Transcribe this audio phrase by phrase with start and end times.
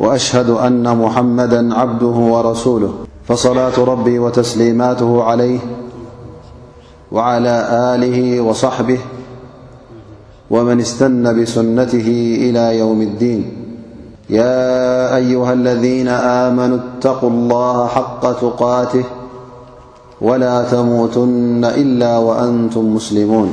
[0.00, 2.94] وأشهد أن محمدا عبده ورسوله
[3.28, 5.58] فصلاة ربي وتسليماته عليه
[7.12, 8.98] وعلى آله وصحبه
[10.50, 13.50] ومن استن بسنته إلى يوم الدين
[14.30, 19.04] يا أيها الذين آمنوا اتقوا الله حق تقاته
[20.20, 23.52] ولا تموتن إلا وأنتم مسلمون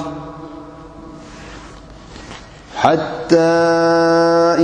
[2.75, 3.57] حتى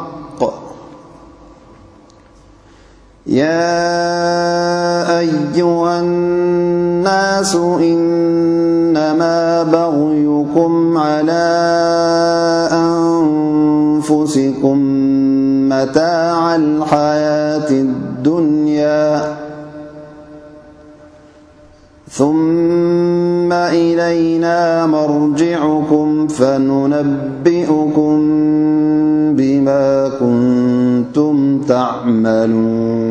[3.27, 11.49] يا أيها الناس إنما بغيكم على
[12.73, 14.77] أنفسكم
[15.69, 19.35] متاع الحياة الدنيا
[22.09, 28.19] ثم إلينا مرجعكم فننبئكم
[29.37, 33.10] بما كنتم تعملون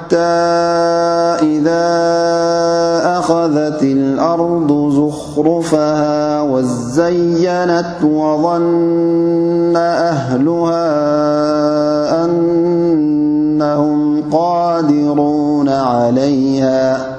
[0.11, 0.15] ت
[1.41, 1.87] إذا
[3.19, 10.91] أخذت الأرض زخرفها وازينت وأهلها
[12.25, 17.11] أنهم قادرون عليها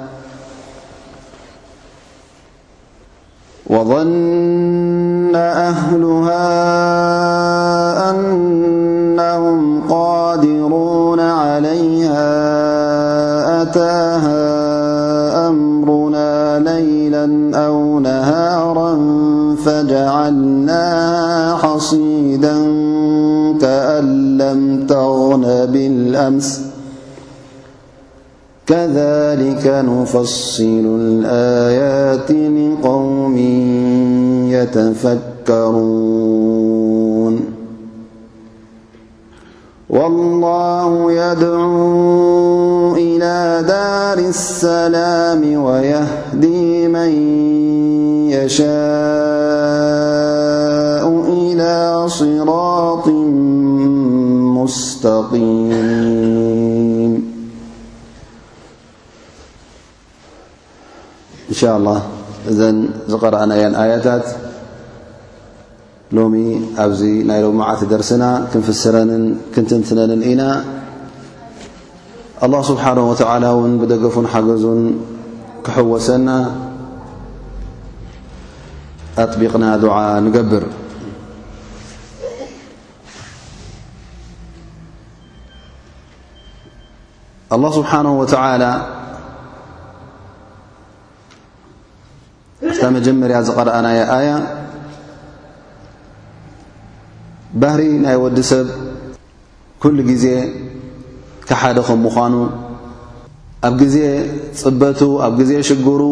[13.73, 18.99] تاها أمرنا ليلا أو نهارا
[19.65, 20.85] فجعلنا
[21.63, 22.55] حصيدا
[23.61, 26.61] كأن لم تغن بالأمس
[28.67, 33.37] كذلك نفصل الآيات لقوم
[34.51, 36.52] يتفكرو
[39.93, 47.13] والله يدعوا إلى دار السلام ويهدي من
[48.33, 53.09] يشاء إلى صراط
[54.57, 57.13] مستقيم
[61.53, 61.65] إن ش
[63.25, 64.42] الهأاآيات
[66.17, 66.25] ሎ
[66.83, 68.25] ኣብዚ ናይ ማዓቲ ደርስና
[68.97, 69.05] ረ
[69.57, 70.43] ትትነንን ኢና
[72.53, 72.85] له ስብሓ
[73.73, 74.81] ን ብደገፉን ሓገዙን
[75.67, 76.29] ክሕወሰና
[79.25, 79.93] ኣጥቢቕና ድ
[80.25, 80.65] ንገብር
[92.75, 93.87] ስሓ መጀመርያ ዝረኣና
[94.27, 94.33] ያ
[97.61, 98.67] ባህሪ ናይ ወዲ ሰብ
[99.83, 100.27] ኩሉ ጊዜ
[101.49, 102.35] ካሓደ ከም ምዃኑ
[103.69, 103.97] ኣብ ግዜ
[104.61, 106.03] ፅበቱ ኣብ ጊዜ ሽጉሩ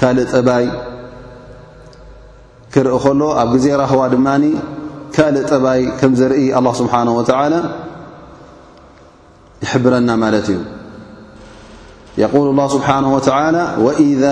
[0.00, 0.66] ካልእ ጠባይ
[2.74, 4.44] ክርኢ ከሎ ኣብ ጊዜ ራህዋ ድማኒ
[5.16, 7.54] ካልእ ጠባይ ከም ዘርኢ ኣላ ስብሓን ወተዓላ
[9.64, 10.58] ይሕብረና ማለት እዩ
[12.18, 14.30] يقول الله سبحانه وتعالى وإذا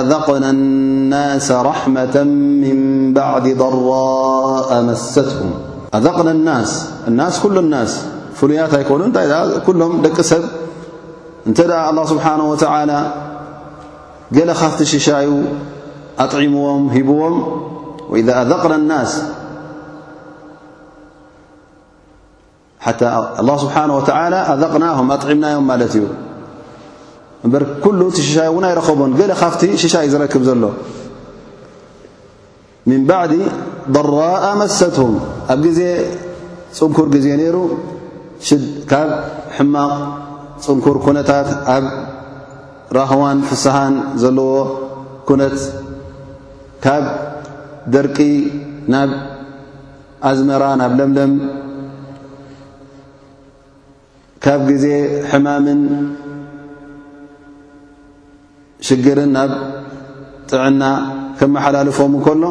[0.00, 2.22] أذقنا الناس رحمة
[2.64, 5.50] من بعد ضراء مستهم
[5.94, 8.04] أذناالناس كل الناس
[8.34, 9.18] فليات هكنت
[9.66, 10.42] كلهم سب
[11.46, 13.12] نتأى الله سبحانه وتعالى
[14.32, 15.42] جل خافت ششاي
[16.18, 17.42] أطعمهم هبم
[18.10, 19.22] وإذا أذنا الناس
[22.80, 26.06] حتى الله سبحانه وتعالى أذقناهم أطعمنايم مالتي
[27.46, 30.62] እበ ኩሉ ቲ ሽሻይ እውን ኣይረኸቦን ገለ ካብቲ ሽሻይ ዝረክብ ዘሎ
[32.90, 33.34] ምን ባዕዲ
[33.96, 35.12] ضራኣ መሰትም
[35.52, 35.80] ኣብ ጊዜ
[36.78, 37.56] ፅንኩር ጊዜ ነይሩ
[38.90, 39.10] ካብ
[39.56, 39.92] ሕማቕ
[40.64, 41.86] ፅንኩር ኩነታት ኣብ
[42.98, 44.52] ራህዋን ፍስሃን ዘለዎ
[45.30, 45.58] ኩነት
[46.84, 47.04] ካብ
[47.94, 48.16] ደርቂ
[48.92, 49.10] ናብ
[50.30, 51.32] ኣዝመራ ናብ ለምለም
[54.46, 54.86] ካብ ግዜ
[55.30, 55.80] ሕማምን
[58.88, 60.82] شرن عن
[61.40, 62.42] كم حلالفم كل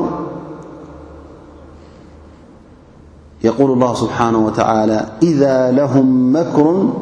[3.43, 6.93] يقول الله سبحانه وتعالى إذا لهم مكر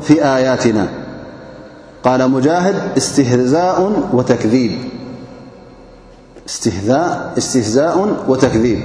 [0.00, 0.86] في آياتنا
[2.04, 3.78] قال مجاهد استهزاء
[8.28, 8.80] وتكذيب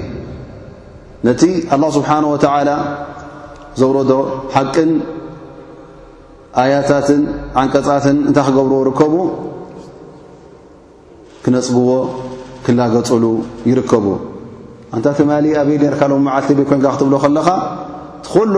[1.26, 2.76] نت الله سبحانه وتعالى
[3.80, 3.98] ور
[6.60, 7.20] ኣያታትን
[7.60, 9.14] ዓንቀጻትን እንታይ ክገብርዎ ይርከቡ
[11.44, 11.92] ክነፅግዎ
[12.66, 13.26] ክላገፅሉ
[13.70, 14.06] ይርከቡ
[14.96, 17.48] እንታ ተማሊ ኣበይ ነርካልም መዓልቲ ቤ ኮይንካ ክትብሎ ከለኻ
[18.22, 18.56] እትኹሉ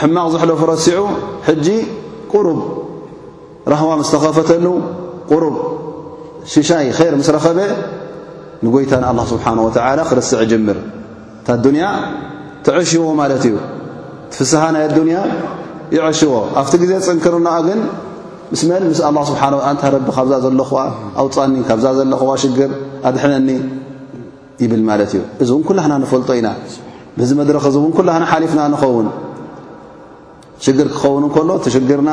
[0.00, 1.00] ሕማቕ ዘሕለፉ ረሲዑ
[1.48, 1.66] ሕጂ
[2.32, 2.60] ቁሩብ
[3.72, 4.66] ራህዋ ምስ ተኸፈተሉ
[5.30, 5.54] ቁሩብ
[6.52, 7.58] ሽሻይ ኼር ምስ ረኸበ
[8.64, 10.78] ንጐይታ ንኣላ ስብሓን ወትዓላ ክርስዕ ጅምር
[11.40, 11.84] እታኣዱንያ
[12.66, 13.56] ትዕሽዎ ማለት እዩ
[14.32, 15.18] ትፍስሓ ናይ ኣዱንያ
[15.94, 17.78] ይዕሽዎ ኣብቲ ግዜ ፅንክርናኣ ግን
[18.52, 20.78] ምስመን ምስ ኣላ ስብሓን እንታ ረቢ ካብዛ ዘለኹዋ
[21.22, 22.70] ኣውፃኒ ካብዛ ዘለኹዋ ሽግር
[23.08, 23.48] ኣድሕነኒ
[24.62, 26.48] ይብል ማለት እዩ እዚ እውን ኩላና ንፈልጦ ኢና
[27.18, 29.08] ብዚ መድረክ እዚ እውን ኩላና ሓሊፍና ንኸውን
[30.64, 32.10] ሽግር ክኸውን ንከሎ ቲሽግርና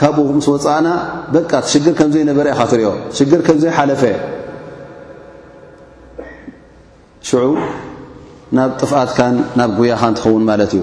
[0.00, 0.88] ካብኡ ምስ ወፃእና
[1.36, 4.02] ደቃ ሽግር ከምዘይነበረ ኢኻ ትሪዮ ሽግር ከምዘይሓለፈ
[7.30, 7.44] ሽዑ
[8.56, 10.82] ናብ ጥፍኣትካን ናብ ጉያካን ትኸውን ማለት እዩ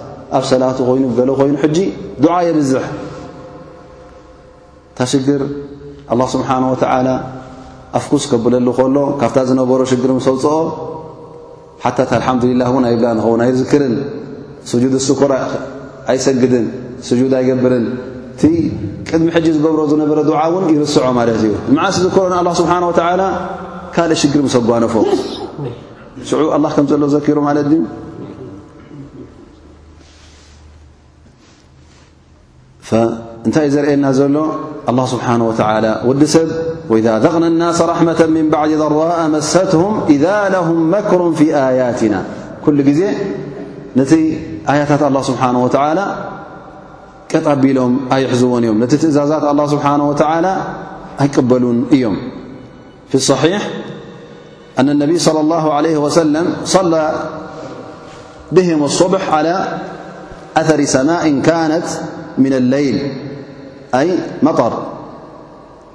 [0.37, 1.77] ኣብ ሰላት ኮይኑ ገሎ ኮይኑ ሕጂ
[2.35, 2.83] ዓ የብዝሕ
[4.89, 5.41] እንታ ሽግር
[6.13, 6.63] ኣ ስብሓን
[7.07, 7.11] ላ
[7.99, 10.55] ኣፍኩስ ከብለሉ ከሎ ካብታ ዝነበሮ ሽግር ሰውፅኦ
[11.83, 13.95] ሓታ ቲ ኣልሓምዱላህ እውን ኣይብላ ንኸውን ኣይዝክርን
[14.71, 15.31] ስጁድ ስኩር
[16.13, 16.65] ኣይሰግድን
[17.07, 17.85] ስጁድ ኣይገብርን
[18.41, 18.49] ቲ
[19.09, 21.51] ቅድሚ ሕጂ ዝገብሮ ዝነበረ ድዓ ውን ይርስዖ ማለት እዩ
[21.87, 22.83] ዓሲዝክሮን ኣ ስብሓን
[23.95, 24.93] ካልእ ሽግር ምሰጓነፎ
[26.29, 27.81] ሽዑ ኣላ ከም ዘሎ ዘኪሩ ማለት እዩ
[32.91, 34.41] فنت زرأن زل
[34.89, 36.51] الله سبحانه وتعالى ود سب
[36.89, 42.23] وإذا ذغنا الناس رحمة من بعد ضراء مستهم إذا لهم مكر في آياتنا
[42.65, 43.07] كل زي
[43.97, 44.13] نت
[44.69, 46.05] آيتت الله سبحانه وتعالى
[47.35, 50.57] قط بلم أيحزون يم نت تأزازات الله سبحانه وتعالى
[51.21, 52.17] أيقبلون يم
[53.09, 53.67] في الصحيح
[54.79, 57.11] أن النبي صلى الله عليه وسلم صلى
[58.51, 59.79] بهم الصبح على
[60.57, 61.83] أثر سماء كانت
[62.37, 63.11] من الليل
[63.95, 64.83] أي مطر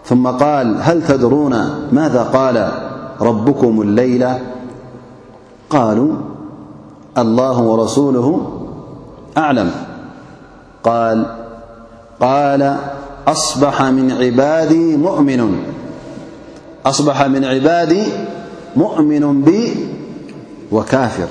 [0.05, 1.57] ثم قال هل تدرون
[1.93, 2.71] ماذا قال
[3.21, 4.26] ربكم الليل
[5.71, 6.12] قالوا
[7.19, 8.47] الله ورسوله
[9.38, 9.71] أعلم
[10.85, 12.76] اقال
[13.28, 13.83] أصبح
[17.26, 18.11] من عبادي
[18.97, 19.76] مؤمن بي
[20.73, 21.28] وكافر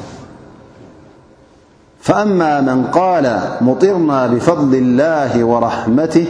[2.06, 6.26] فأما من قال مطرنا بفضل الله ورحمته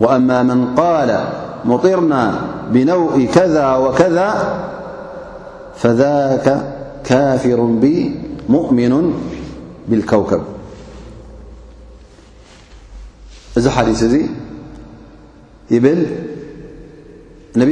[0.00, 1.24] فوأما من قال
[1.64, 4.54] مطرنا بنوء كذا وكذا
[5.76, 6.62] فذاك
[7.04, 7.84] كافر ب
[8.48, 9.12] مؤمن
[9.88, 10.46] بالكوكبانب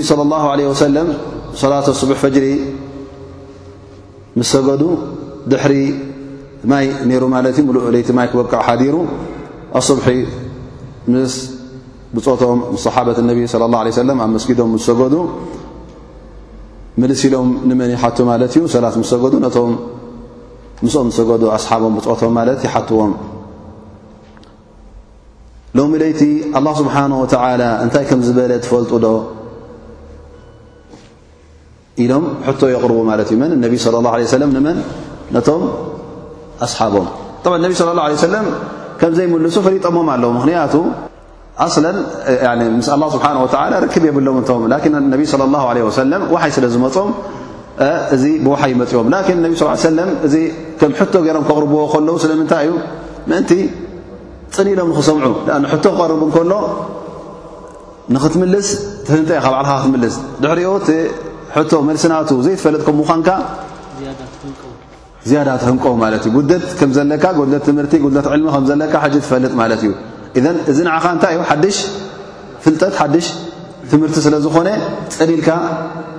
[0.02, 1.18] صلى الله عليه وسلم
[1.62, 2.46] ሰላት ኣስቡሒ ፈጅሪ
[4.38, 4.82] ምስ ሰገዱ
[5.50, 5.74] ድሕሪ
[6.70, 8.94] ማይ ነይሩ ማለት እዩ ሙሉእ ለይቲ ማይ ክወቅዕ ሓዲሩ
[9.80, 10.08] ኣሱቡሒ
[11.14, 11.34] ምስ
[12.14, 15.14] ብፆቶም ሰሓበት ነቢ ስለ ላ ለ ሰለም ኣብ መስጊዶም ምስ ሰገዱ
[17.02, 19.72] ምልሲ ኢሎም ንመን ይሓቱ ማለት እዩ ሰላት ምስ ሰገዱ ነቶም
[20.84, 23.12] ምስኦም ዝሰገዱ ኣስሓቦም ብፆቶም ማለት ይሓትዎም
[25.78, 26.20] ሎሚ ለይቲ
[26.58, 29.08] ኣላ ስብሓነ ወተዓላ እንታይ ከም ዝበለ ዝፈልጡ ዶ
[32.02, 32.24] ኢሎም
[32.60, 34.78] ቶ የቕርቡ ማለት እዩ ነቢ ለ ه መን
[35.36, 35.62] ነቶም
[36.66, 37.06] ኣስሓቦም
[37.64, 38.36] ነቢ صለ ه ሰለ
[39.00, 40.74] ከምዘይምልሱ ፈሪጠሞም ኣለዉ ምክንያቱ
[42.76, 42.80] ም
[43.14, 43.24] ስብሓ
[43.84, 44.62] ርክብ የብሎም እቶም
[45.66, 45.76] ه
[46.46, 47.10] ይ ስለ ዝመፆም
[48.14, 49.06] እዚ ብውሓይ መፅዎም
[49.44, 49.54] ነቢ
[50.40, 50.42] እ
[50.80, 52.72] ከም ቶ ገይሮም ክቕርብዎ ከለዉ ስለምንታይ እዩ
[53.30, 53.50] ምእንቲ
[54.56, 55.26] ፅኒኢሎም ክሰምዑ
[55.84, 56.52] ክቀርቡ ከሎ
[58.14, 58.68] ንኽትምልስ
[59.12, 60.62] ንይ ካ ዓልካ ክትስድሪ
[61.56, 63.28] ሕቶ መልሲናቱ ዘይትፈልጥ ከምኳንካ
[65.28, 67.92] ዝያዳ ትህንቀቡ ማለት እዩ ጉት ከምዘለካ ት ትምህርቲ
[68.24, 69.92] ት ዕልሚ ከዘለካ ትፈልጥ ማለት እዩ
[70.38, 71.76] እ እዚ ንዓኻ እንታይ እዩ ሓሽ
[72.64, 73.26] ፍልጠት ሓሽ
[73.92, 74.68] ትምህርቲ ስለ ዝኾነ
[75.16, 75.48] ፅሊኢልካ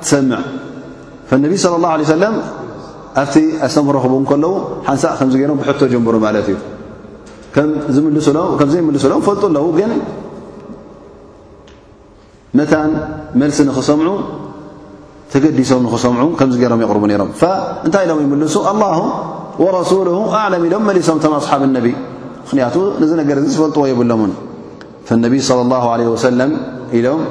[0.04, 0.42] ትሰምዕ
[1.44, 2.36] ነቢይ ለ ላه ለ ሰለም
[3.24, 3.36] ኣብቲ
[3.68, 4.54] ኣሰምረክቡ ከለዉ
[4.88, 6.58] ሓንሳእ ከምዚ ገይሮም ብሕቶ ጀንብሩ ማለት እዩ
[7.56, 9.92] ከምዘይምልሱሎም ፈልጡ ለዉ ግን
[12.60, 12.92] መታን
[13.44, 14.10] መልሲ ንክሰምዑ
[15.36, 17.30] ተገዲሶም ንክሰምዑ ከምዚ ገሮም ይቕርቡ ነይሮም
[17.86, 19.00] እንታይ ኢሎም ይምልሱ ኣه
[19.80, 20.08] ረሱሉ
[20.40, 21.88] ኣዕለም ኢሎም መሊሶምቶም ኣصሓብ ነቢ
[22.46, 24.32] ምኽንያቱ ን ነገር ዚ ዝፈልጥዎ የብሎምን
[25.26, 26.52] ነቢይ صى ه ሰለም
[27.00, 27.22] ኢሎም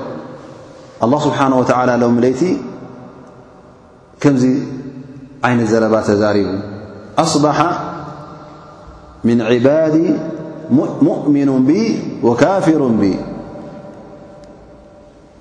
[1.26, 1.64] ስብሓንه ወ
[2.00, 2.42] ሎ ለይቲ
[4.24, 4.44] ከምዚ
[5.46, 6.48] ዓይነት ዘረባ ተዛሪቡ
[7.24, 7.58] ኣصባሓ
[9.28, 9.94] ምን ዕባድ
[11.06, 11.50] ሙؤሚኑ
[12.28, 12.80] ወካፊሩ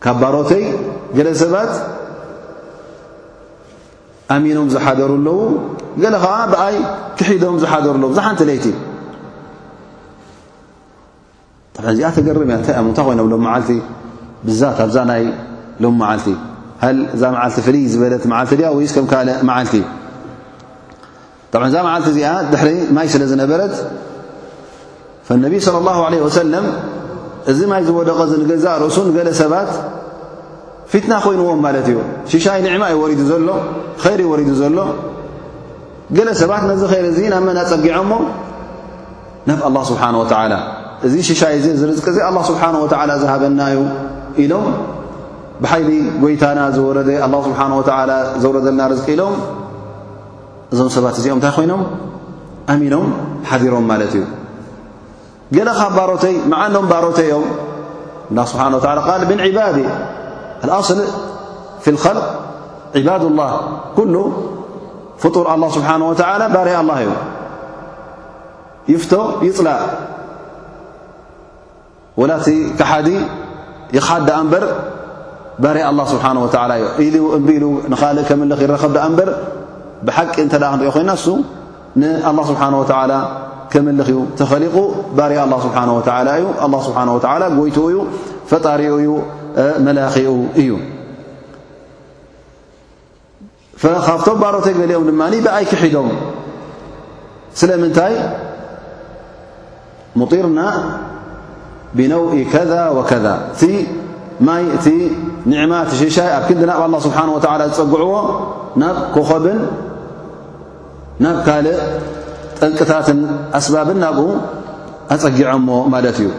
[0.05, 0.63] ካብ ባሮተይ
[1.17, 1.71] ገለ ሰባት
[4.31, 5.27] ኣሚኖም ዝሓደሩ ኣለዉ
[6.01, 6.75] ገለ ከዓ ብኣይ
[7.19, 8.65] ክሒዶም ዝሓደሩለዉ ዙሓንቲ ለይቲ
[11.91, 13.69] እዚኣ ተገርም እያ ታ ንታይ ኮይኖም ሎ ዓልቲ
[14.47, 15.23] ብዛት ኣብዛ ናይ
[15.83, 16.27] ሎም መዓልቲ
[16.83, 19.75] ሃ እዛ መዓልቲ ፍልይ ዝበለት ዓልቲ ወይስ ከም ካ መዓልቲ
[21.69, 23.75] እዛ መዓልቲ እዚኣ ድሕሪ ማይ ስለ ዝነበረት
[25.27, 26.65] ፈነብ صለ ላه عለه ወሰለም
[27.51, 28.19] እዚ ማይ ዝወደቐ
[28.51, 29.71] ገዛ ርእሱን ገለ ሰባት
[30.93, 31.99] ፍትና ኮይንዎም ማለት እዩ
[32.31, 33.49] ሽሻይ ንዕማ ይወሪዱ ዘሎ
[34.03, 34.77] ኸይሩ ይወሪዱ ዘሎ
[36.17, 38.11] ገለ ሰባት ነዚ ኸይር እዙ ናብመና ፀጊዖሞ
[39.49, 40.53] ናብ ኣላ ስብሓን ወዓላ
[41.09, 42.85] እዚ ሽሻይ እዚ ዝርዝቂ እዘ ኣ ስብሓን ወ
[43.23, 43.77] ዝሃበናዩ
[44.45, 44.65] ኢሎም
[45.63, 45.89] ብሓይሊ
[46.21, 47.83] ጎይታና ዝወረደ ኣ ስብሓን ወ
[48.43, 49.35] ዘውረደልና ርዝቂ ኢሎም
[50.73, 51.81] እዞም ሰባት እዚኦም እንታይ ኮይኖም
[52.73, 53.05] ኣሚኖም
[53.49, 54.23] ሓዲሮም ማለት እዩ
[55.55, 57.45] ገለኻብ ባሮተይ መዓኖም ባሮተዮም
[58.51, 59.77] ስብሓን ዓ ቃል ምንዕባዲ
[60.71, 60.89] اኣص
[61.83, 62.17] ف الخል
[62.95, 63.51] عባድ الله
[63.97, 64.15] ኩሉ
[65.21, 66.13] ፍጡር لله ስብሓه و
[66.55, 67.11] ባር ኣلله እዩ
[68.91, 69.13] ይፍቶ
[69.47, 69.81] ይፅላእ
[72.19, 72.47] ወላቲ
[72.79, 73.09] ካሓዲ
[73.97, 74.63] ይሓ ዳ እንበር
[75.63, 76.31] ባር له ስብሓه
[77.03, 79.29] እዩ ኢ እምቢሉ ንኻእ ምልኽ ይረከብ እበር
[80.07, 81.27] ብሓቂ እተ ክንሪኦ ኮና ሱ
[82.01, 82.83] ንالله ስብሓه و
[83.71, 84.75] ከመልኽ ዩ ተኸሊቁ
[85.17, 85.99] ባር لله ስብሓه و
[86.37, 87.97] እዩ ل ስه ጎይቱ እዩ
[88.51, 89.09] ፈጣሪኡ እዩ
[89.85, 90.29] መኪኡ
[90.61, 90.69] እዩ
[94.05, 96.09] ካብቶም ባሮተ ገሊኦም ድማ ብኣይ ክሒዶም
[97.59, 98.13] ስለምንታይ
[100.19, 100.59] ሙጢርና
[101.97, 103.61] ብነውኢ ከذ ወከذ እቲ
[104.47, 104.85] ማይ እቲ
[105.51, 107.27] ኒዕማ ቲሽሻይ ኣብ ክንዲ ናብ ኣላ ስብሓን
[107.61, 108.13] ላ ዝፀግዕዎ
[108.81, 109.59] ናብ ኮኸብን
[111.23, 111.77] ናብ ካልእ
[112.57, 113.19] ጠልጥታትን
[113.59, 114.23] ኣስባብን ናብኡ
[115.13, 116.29] ኣፀጊዖሞ ማለት እዩ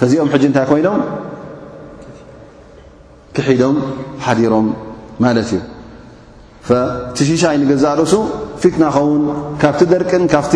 [0.00, 1.00] ፈዚኦም ሕጂ እንታይ ኮይኖም
[3.36, 3.76] ክሒዶም
[4.24, 4.66] ሓዲሮም
[5.24, 5.62] ማለት እዩ
[7.18, 8.14] ቲ ሽሻይ ንገዝኣርእሱ
[8.62, 9.22] ፊትና ኸውን
[9.62, 10.54] ካብቲ ደርቅን ካብቲ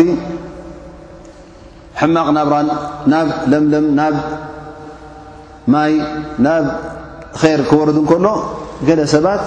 [2.01, 2.69] ሕማቕ ናብራን
[3.11, 4.15] ናብ ለምለም ናብ
[5.73, 5.93] ማይ
[6.45, 6.65] ናብ
[7.41, 8.27] ይር ክወረዱ ንከሎ
[8.87, 9.41] ገለ ሰባት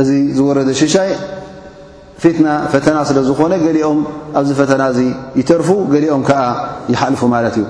[0.00, 1.10] እዚ ዝወረደ ሽሻይ
[2.22, 4.00] ፊትና ፈተና ስለ ዝኾነ ገሊኦም
[4.38, 5.00] ኣብዚ ፈተና እዚ
[5.40, 6.42] ይተርፉ ገሊኦም ከዓ
[6.94, 7.66] ይሓልፉ ማለት እዩ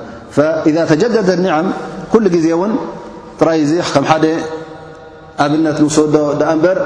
[0.93, 1.69] ተጀደደ ኒዓም
[2.37, 2.73] ጊዜ እውን
[3.41, 4.25] ጥራይ እዚ ከም ሓደ
[5.43, 6.79] ኣብነት ንሰዶ ዳኣ እንበር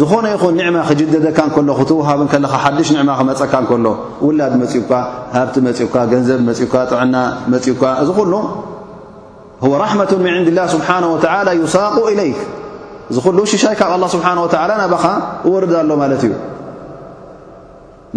[0.00, 3.86] ዝኾነ ይኹን ንዕማ ክጅደደካ እንከሎ ክትውሃብን ከለኻ ሓድሽ ኒዕማ ክመፀካ እንከሎ
[4.26, 4.90] ውላድ መፂኡካ
[5.36, 7.16] ሃብቲ መፂካ ገንዘብ መፂካ ጥዕና
[7.52, 8.34] መፂኡካ እዚ ኹሉ
[9.70, 12.38] ወ ራሕመቱ ምን ዕንድ ላ ስብሓና ወተዓላ ዩሳቁ ኢለይክ
[13.10, 15.04] እዚ ኩሉ ሽሻይ ካብ ኣላه ስብሓን ወላ ናባኻ
[15.52, 16.32] ወርዳ ኣሎ ማለት እዩ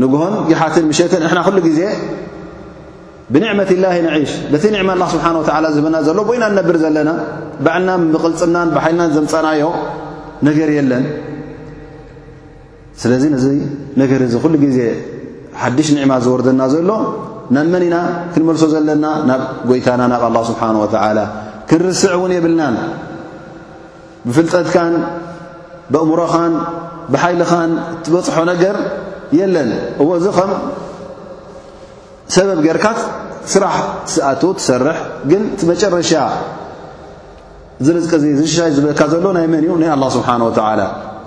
[0.01, 1.79] ንግሆን ጊሓትን ምሸትን ንሕና ኩሉ ጊዜ
[3.33, 7.11] ብንዕመት ላሂ ንዒሽ ለቲ ኒዕማ ኣላ ስብሓን ወተዓላ ዝህብና ዘሎ ወይና እንነብር ዘለና
[7.65, 9.61] ባዓልና ምቕልፅምናን ብሓይልናን ዘምፀናዮ
[10.47, 11.05] ነገር የለን
[13.01, 13.45] ስለዚ ነዚ
[14.01, 14.77] ነገር እዚ ኩሉ ግዜ
[15.61, 16.91] ሓድሽ ኒዕማ ዝወርደና ዘሎ
[17.55, 17.95] ናብ መኒና
[18.33, 21.19] ክንመልሶ ዘለና ናብ ጎይታና ናብ ኣላ ስብሓን ወተዓላ
[21.69, 22.75] ክንርስዕ እውን የብልናን
[24.27, 24.93] ብፍልጠትካን
[25.93, 26.53] ብእሙሮኻን
[27.13, 28.75] ብሓይልኻን እትበፅሖ ነገር
[29.39, 29.69] የለን
[30.03, 30.51] እዎ እዚ ኸም
[32.33, 32.99] ሰበብ ጌርካት
[33.53, 33.75] ስራሕ
[34.13, 34.97] ሰኣት ትሰርሕ
[35.31, 36.11] ግን እቲ መጨረሻ
[37.85, 40.81] ዝርዝቅ እዚ ዝሽሻይ ዝብለካ ዘሎ ናይ መን እዩ ና ኣላ ስብሓን ወተላ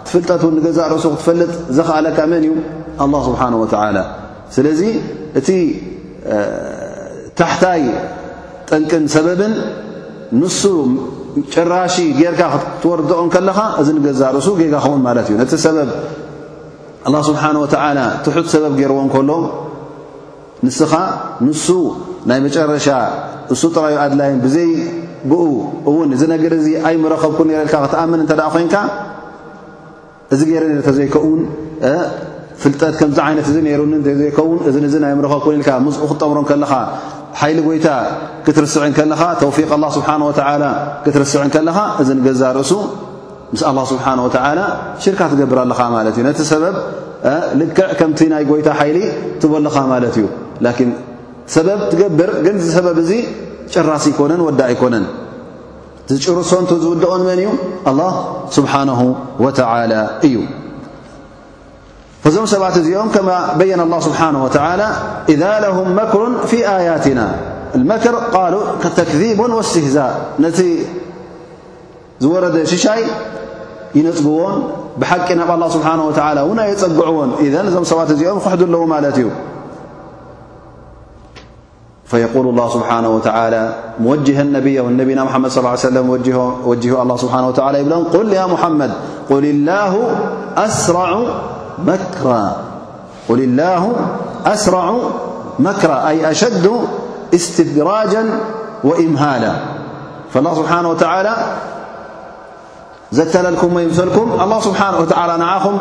[0.07, 2.53] ትፍልጠት እን ንገዛእ ርእሱ ክትፈልጥ ዘኽኣለካ መን እዩ
[3.03, 3.99] ኣላ ስብሓን ወላ
[4.57, 4.81] ስለዚ
[5.41, 5.49] እቲ
[7.41, 7.83] ታሕታይ
[8.71, 9.55] ጠንቅን ሰበብን
[10.41, 10.63] ንሱ
[11.55, 15.91] ጨራሺ ጌርካ ክትወርድኦን ከለኻ እዚ ንገዛእ ርእሱ ጌጋ ኸውን ማለት እዩ ነቲ ሰበብ
[17.15, 19.31] ላ ስብሓን ወተላ ትሑት ሰበብ ገይርዎን ከሎ
[20.67, 20.93] ንስኻ
[21.49, 21.67] ንሱ
[22.29, 22.87] ናይ መጨረሻ
[23.55, 25.43] እሱ ጥራዩ ኣድላይን ብዘይብኡ
[25.91, 28.77] እውን ዝ ነገር እዚ ኣይምረኸብኩን ነር ኢልካ ክትኣምን እንተደኣ ኮይንካ
[30.35, 31.41] እዚ ገይረ ነ እንተዘይከውን
[32.63, 33.77] ፍልጠት ከምዚ ዓይነት እ
[34.15, 36.73] ሩዘይከውን እዚ ናይ ምረኸብኩን ኢልካ ምኡ ክጠምሮ ከለኻ
[37.41, 37.89] ሓይሊ ጎይታ
[38.47, 40.65] ክትርስዕ ንከለኻ ተውፊቅ ኣላ ስብሓን ወተላ
[41.05, 42.73] ክትርስዕ ንከለኻ እዚ ንገዛርእሱ
[43.53, 44.61] ምስ ኣላ ስብሓንወተዓላ
[45.03, 46.75] ሽርካ ትገብርኣለኻ ማለት እዩ ነቲ ሰበብ
[47.61, 48.99] ልክዕ ከምቲ ናይ ጎይታ ሓይሊ
[49.43, 50.27] ትበለኻ ማለት እዩ
[50.67, 50.91] ላን
[51.55, 53.11] ሰበብ ትገብር ግን ሰበብ እዙ
[53.73, 55.05] ጭራስ ይኮነን ወዳእ ይኮነን
[56.11, 57.49] ዝጭርሶን ዝውደኦን መን እዩ
[57.89, 58.13] ኣلله
[58.57, 59.01] ስብሓነه
[59.45, 59.59] وተ
[60.29, 60.35] እዩ
[62.23, 64.47] فዞም ሰባት እዚኦም ከማ በيና اله ስብሓه و
[65.33, 67.21] إذ ለهም መክሩ ፊ ኣያትና
[67.91, 68.55] መክር ቃሉ
[68.99, 69.97] ተክذቡን وስትህዛ
[70.45, 70.59] ነቲ
[72.23, 73.01] ዝወረደ ሽሻይ
[73.99, 74.57] ይነፅብዎን
[75.01, 75.99] ብሓቂ ናብ لله ስብሓه
[76.51, 79.29] ውንየፀግዕዎን ذ እዞም ሰባት እዚኦም ክሕዱ ኣለዎ ማለት እዩ
[82.09, 86.11] فيقول الله سبحانه وتعالى موجه النبيالنبينا محمد صلى الل عليه وسلم
[86.65, 88.91] وجه الله سبحانه وتعالى إبلاهم قل يا محمد
[89.31, 90.17] قل الله
[94.45, 94.93] أسرع
[95.67, 96.71] مكرا أي أشد
[97.35, 98.41] استدراجا
[98.85, 99.53] وإمهالا
[100.35, 101.37] فالله سبحانه وتعالى
[103.13, 105.79] زتل لكم وينثلكم الله سبحانه وتعالى نعاهم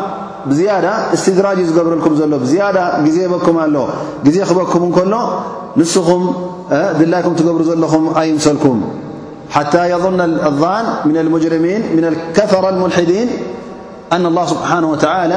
[1.26, 2.60] ስድራጅ እ ዝገብረልኩም ሎ ዜ
[3.44, 3.68] ኩ ኣ
[4.36, 5.14] ዜ ክበኩም ከሎ
[5.80, 6.24] ንስኹም
[7.00, 8.78] ድላይኩ ትገብሩ ዘለኹም ኣይንሰልኩም
[9.56, 10.22] ሓ ظ እظን
[10.64, 10.74] ራ
[14.14, 14.70] ልን لله ስሓ
[15.32, 15.36] ላ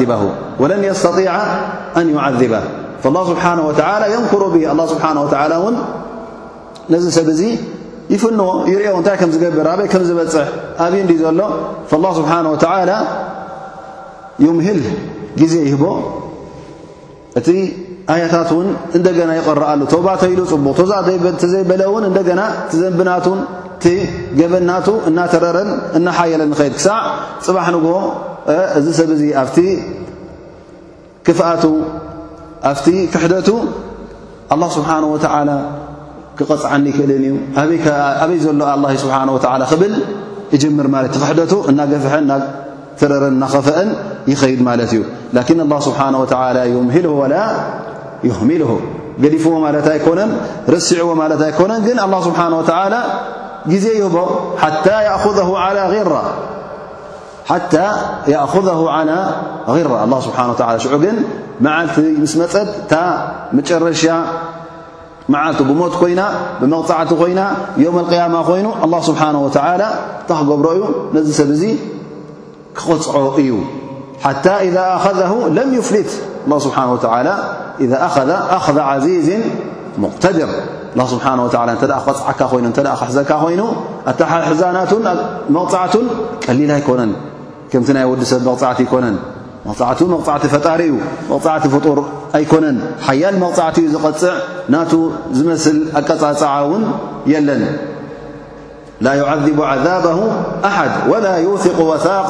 [0.00, 0.12] ذበ
[0.70, 1.16] ለን يስጢ
[2.06, 2.08] ን
[2.40, 2.54] ذ
[4.78, 5.76] ل ስሓه ንሩ ን
[6.92, 7.40] ነዚ ሰብ እዚ
[8.12, 8.38] ይፍን
[8.72, 10.34] ይርኦ እታይ ዝገብር ኣይ ከ ዝበፅ
[10.84, 11.40] ኣብይ ዲ ዘሎ
[14.46, 14.80] ዮ ህል
[15.40, 15.84] ግዜ ይህቦ
[17.38, 17.48] እቲ
[18.12, 22.42] ሃያታት እውን እንደገና ይቐረኣሉ ተባተ ኢሉ ፅቡቅ ተዛዘይበለውን እደና
[22.80, 23.26] ዘንብናቱ
[23.82, 27.02] ቲገበናቱ እናተረረን እናሓየለን ንኸድ ክሳዕ
[27.46, 27.84] ፅባሕ ንግ
[28.78, 29.58] እዚ ሰብ ዙ ኣፍቲ
[31.28, 31.64] ክፍኣቱ
[32.70, 33.48] ኣፍቲ ፍሕደቱ
[34.54, 35.04] ኣ ስብሓን
[36.38, 37.34] ክቐፅዓኒ ክእልን እዩ
[38.24, 39.16] ኣበይ ዘሎ ስብሓ
[39.72, 39.94] ክብል
[40.56, 42.14] እጀምር ማለት ክሕደቱ እናገፍሐ
[43.12, 43.88] ረርፈን
[44.26, 45.72] ድ እዩ
[47.10, 47.46] ሓ ምል ላ
[48.50, 48.62] ሚል
[49.22, 49.52] ገዲፍዎ
[50.88, 52.40] ሲዎ ነን ግን ه ስሓ
[53.72, 54.18] ጊዜ ይ ሓ
[54.68, 56.14] أذ على غራ
[59.70, 61.16] ዑ ግን
[61.64, 62.94] መዓልቲ ምስ መፀት ታ
[63.58, 64.02] መጨረሻ
[65.38, 66.20] ዓል ብሞት ኮይና
[66.60, 67.40] ብመቕፅዕቲ ኮይና
[68.00, 69.34] القيማ ኮይኑ لله ስሓه
[70.28, 70.82] ተክገብሮ ዩ
[71.14, 71.50] ነ ሰብ
[72.78, 73.50] ክቕፅዖ እዩ
[74.24, 75.18] ሓታى إذ ኣኸذ
[75.56, 76.10] ለም يፍልት
[76.50, 77.04] ه ስብሓه ذ
[78.64, 79.28] ኣذ عዚዝ
[80.04, 80.50] ሙقተድር
[81.12, 81.30] ስብሓه
[81.76, 83.60] እተ ክፅዓካ ኮይኑ እ ክሕዘካ ኮይኑ
[84.20, 84.78] ታሕና
[85.56, 86.06] መቕፅዓቱን
[86.44, 87.10] ቀሊል ኣይኮነን
[87.72, 89.16] ከምቲ ናይ ወዲ ሰብ መቕፅዕቲ ይኮነን
[89.68, 90.94] መፅዕ መቕፅዕቲ ፈጣሪ እዩ
[91.32, 91.98] መቕፅዕቲ ፍጡር
[92.38, 94.24] ኣይኮነን ሓያል መቕፅዕቲ እዩ ዝቐፅዕ
[94.74, 94.92] ናቱ
[95.38, 96.82] ዝመስል ኣቀፃፀዓ ውን
[97.32, 97.62] የለን
[99.06, 100.04] ላ ይዓذብ ዓذብ
[100.68, 101.26] ኣሓድ ወላ
[101.78, 102.28] ق ወታቀ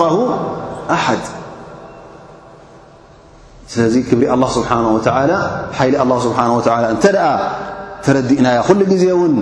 [0.96, 1.24] ኣሓድ
[3.72, 5.32] ስለዚ ክብሪ ኣ ስብሓ ወላ
[5.78, 6.38] ሓይሊ ኣ ስብሓ
[6.94, 7.26] እንተ ደኣ
[8.04, 9.32] ተረዲእናያ ኩሉ ጊዜ ውን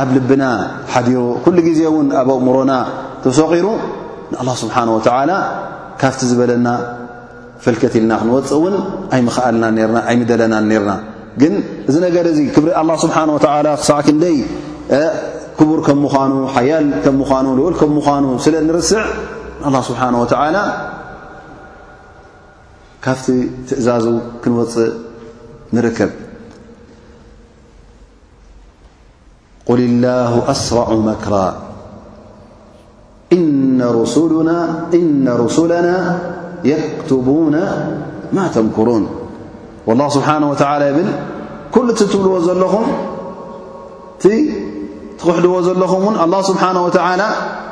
[0.00, 0.42] ኣብ ልብና
[0.92, 2.72] ሓዲሩ ኩሉ ጊዜ ውን ኣብ ኣእምሮና
[3.24, 3.66] ተሰቒሩ
[4.32, 5.32] ንኣላ ስብሓንه ወላ
[6.00, 6.68] ካብቲ ዝበለና
[7.64, 8.74] ፈልከት ኢልና ክንወፅእ ውን
[9.14, 10.92] ኣይኣልናኣይምደለናን ነርና
[11.40, 11.54] ግን
[11.88, 12.68] እዚ ነገር እዚ ክብሪ
[13.04, 13.18] ስብሓ
[13.80, 14.38] ክሳዕክ ንደይ
[15.60, 16.86] ክቡር ምኑ ሓያል
[17.20, 19.00] ምኑ ል ምኑ ስለ ንርስዕ
[19.88, 20.24] ስብሓه و
[23.04, 23.26] ካፍቲ
[23.68, 24.06] ትእዛዙ
[24.42, 24.90] ክንወፅእ
[25.74, 26.10] ንርከብ
[29.68, 31.34] قል اላه أስራዑ መክራ
[33.36, 33.80] إነ
[35.42, 35.88] رسلና
[36.70, 37.54] يክتبون
[38.36, 39.04] ማ ተንكሩን
[39.88, 40.54] والله ስብሓه و
[40.96, 41.08] ብል
[41.74, 42.86] ኩሉ ትብልዎ ዘለኹም
[45.20, 46.90] ትውሕድዎ ዘለኹም ውን الله ስብሓه و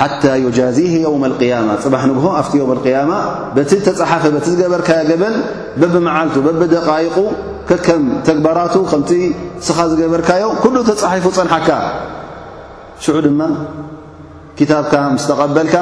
[0.00, 3.12] ሓታ ዩጃዚህ ዮውም ልያማ ፅባሕ ንግሆ ኣብቲ ዮውም ኣልያማ
[3.56, 5.34] በቲ ተፃሓፈ በቲ ዝገበርካዮ ገበን
[5.80, 7.16] በብመዓልቱ በብደቓይቁ
[7.68, 9.10] ከከም ተግባራቱ ከምቲ
[9.66, 11.70] ስኻ ዝገበርካዮ ኩሉ ተጻሒፉ ፀንሓካ
[13.04, 13.40] ሽዑ ድማ
[14.58, 15.76] ክታብካ ምስ ተቐበልካ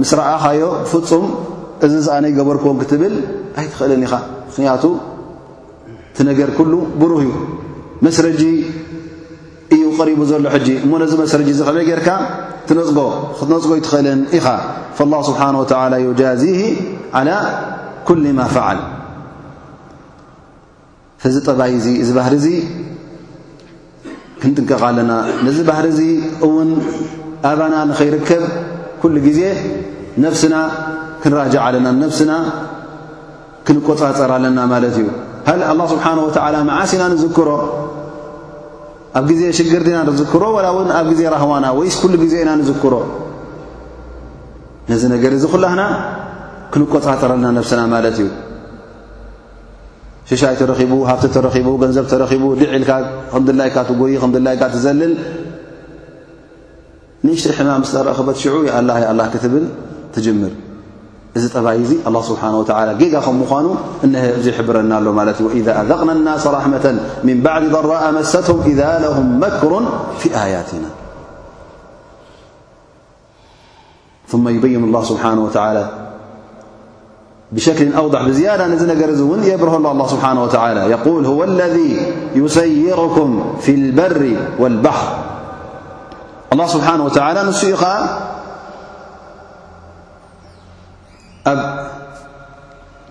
[0.00, 1.24] ምስ ረኣኻዮ ብፍፁም
[1.86, 3.14] እዚ ዝኣነይ ገበርክን ክትብል
[3.60, 4.14] ኣይ ትኽእልን ኢኻ
[4.48, 4.84] ምኽንያቱ
[6.16, 7.30] ቲ ነገር ኩሉ ብሩህ እዩ
[8.06, 8.42] መስረጂ
[10.00, 12.08] ቀሪቡ ዘሎ ሕጂ እሞ ነዚ መሰሪእጅ እዚ ኸመይ ጌይርካ
[12.68, 12.78] ትነ
[13.38, 14.46] ክትነፅጎ ይትኽእልን ኢኻ
[15.12, 16.58] ላ ስብሓን ወተላ ዩጃዚህ
[17.18, 17.30] ዓላ
[18.08, 18.80] ኩል ማ ፈዓል
[21.34, 22.46] ዚ ጠባይ እዚ እዚ ባህር እዙ
[24.42, 25.12] ክንጥንቀቓለና
[25.46, 26.00] ነዚ ባህር እዚ
[26.46, 26.70] እውን
[27.50, 28.42] ኣባና ንኸይርከብ
[29.02, 29.40] ኩሉ ግዜ
[30.24, 30.54] ነፍስና
[31.22, 32.32] ክንራጅዓ ኣለና ነፍስና
[33.66, 35.06] ክንቆፃፀር ለና ማለት እዩ
[35.48, 37.48] ሃእ ኣላ ስብሓን ወተዓላ መዓስኢና ንዝክሮ
[39.18, 42.94] ኣብ ግዜ ሽግር ድና ንዝክሮ ወላ እውን ኣብ ግዜ ራህዋና ወይስ ኩሉ ግዜኢና ንዝክሮ
[44.90, 45.82] ነዚ ነገር እዚ ኩላህና
[46.72, 48.28] ክንቆፃጠረልና ነብስና ማለት እዩ
[50.30, 52.90] ሽሻይ ተረኺቡ ሃብቲ ተረኺቡ ገንዘብ ተረኺቡ ድዒኢልካ
[53.32, 55.14] ከም ድላይካ ትጎይ ከም ድላይካ ትዘልል
[57.26, 59.66] ንእሽተ ሕማ ምስተረእኽበት ሽዑ ኣላ ኣላ ክትብን
[60.14, 60.52] ትጅምር
[61.36, 61.48] بي
[62.06, 63.72] الله سبحانه وتعالى جج م انو
[64.04, 64.12] ن
[64.44, 66.84] يحبرنا له وإذا أذقنا الناس رحمة
[67.24, 69.72] من بعد ضراء مستهم إذا لهم مكر
[70.18, 70.90] في آياتنا
[74.28, 75.84] ثم يبين الله سبحانه وتعالى
[77.52, 81.90] بشكل أوضح بزيادةن نر ون يبره له الله سبحانه وتعالى يقول هو الذي
[82.36, 83.28] يسيركم
[83.60, 84.22] في البر
[84.60, 85.08] والبحر
[86.52, 87.82] الله سبحانه وتعالى نسخ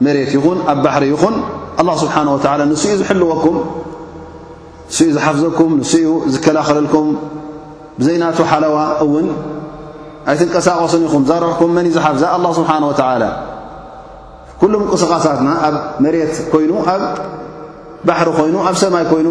[0.05, 1.35] መሬት ይኹን ኣብ ባሕሪ ይኹን
[2.03, 2.15] ስብሓ
[2.59, 3.55] ላ ንስኡ ዝሕልወኩም
[4.91, 7.07] ንስኡ ዝሓፍዘኩም ንስኡ ዝከላኸለልኩም
[7.99, 9.27] ብዘይናቱ ሓለዋ እውን
[10.31, 13.23] ኣይ ትንቀሳቐሱን ይኹም ዘርሕኩም መን እይ ዝሓፍዛ ኣ ስብሓን ወላ
[14.61, 17.03] ኩሉም እንቅስቓሳትና ኣብ መሬት ኮይኑ ኣብ
[18.07, 19.27] ባሕሪ ኮይኑ ኣብ ሰማይ ኮይኑ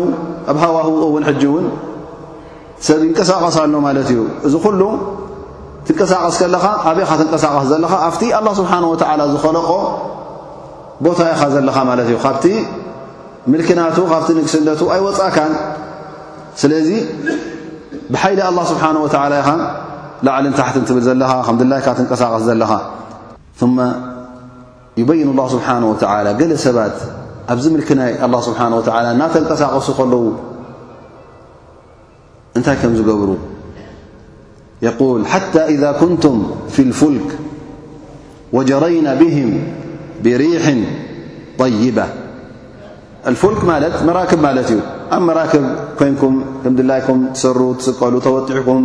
[0.50, 1.66] ኣብ ሃዋ ህው ውን ሕጂ ውን
[2.87, 4.80] ሰብ ይንቀሳቐስ ኣሎ ማለት እዩ እዚ ኩሉ
[5.87, 9.68] ትንቀሳቐስ ከለኻ ዓብኻ ትንቀሳቐስ ዘለኻ ኣብቲ ኣه ስብሓን ወላ ዝኸለቆ
[11.04, 12.44] ቦታ ኢኻ ዘለኻ ማለት እዩ ካብቲ
[13.52, 15.52] ምልክናቱ ካብቲ ንግስደቱ ኣይወፃእካን
[16.60, 16.88] ስለዚ
[18.14, 19.08] ብሓይሊ ኣه ስብሓንه ላ
[19.42, 19.48] ኢኻ
[20.26, 22.72] ላዓሊ ንታሕትንትብል ዘለኻ ከም ድላይካ ትንቀሳቐስ ዘለኻ
[23.60, 23.76] ثማ
[25.00, 25.74] ይበይኑ ه ስብሓه
[26.26, 26.96] ላ ገለ ሰባት
[27.52, 28.12] ኣብዚ ምልክናይ
[28.48, 30.24] ስብሓንه ላ እናተንቀሳቐሱ ከለዉ
[32.58, 33.30] እንታይ ከም ዝገብሩ
[34.86, 35.00] የል
[35.32, 36.36] ሓታ إذ ኩንቱም
[36.74, 37.28] ፊ ልፉልክ
[38.56, 39.50] ወጀረይና ብም
[40.24, 40.80] ብሪሕን
[41.85, 41.98] ይባ
[43.30, 44.78] ኣልፉልክ ማለት መራክብ ማለት እዩ
[45.14, 45.64] ኣብ መራክብ
[45.98, 48.83] ኮይንኩም ክምድላይኩም ትሰሩ ትስቀሉ ተወጢዕኩም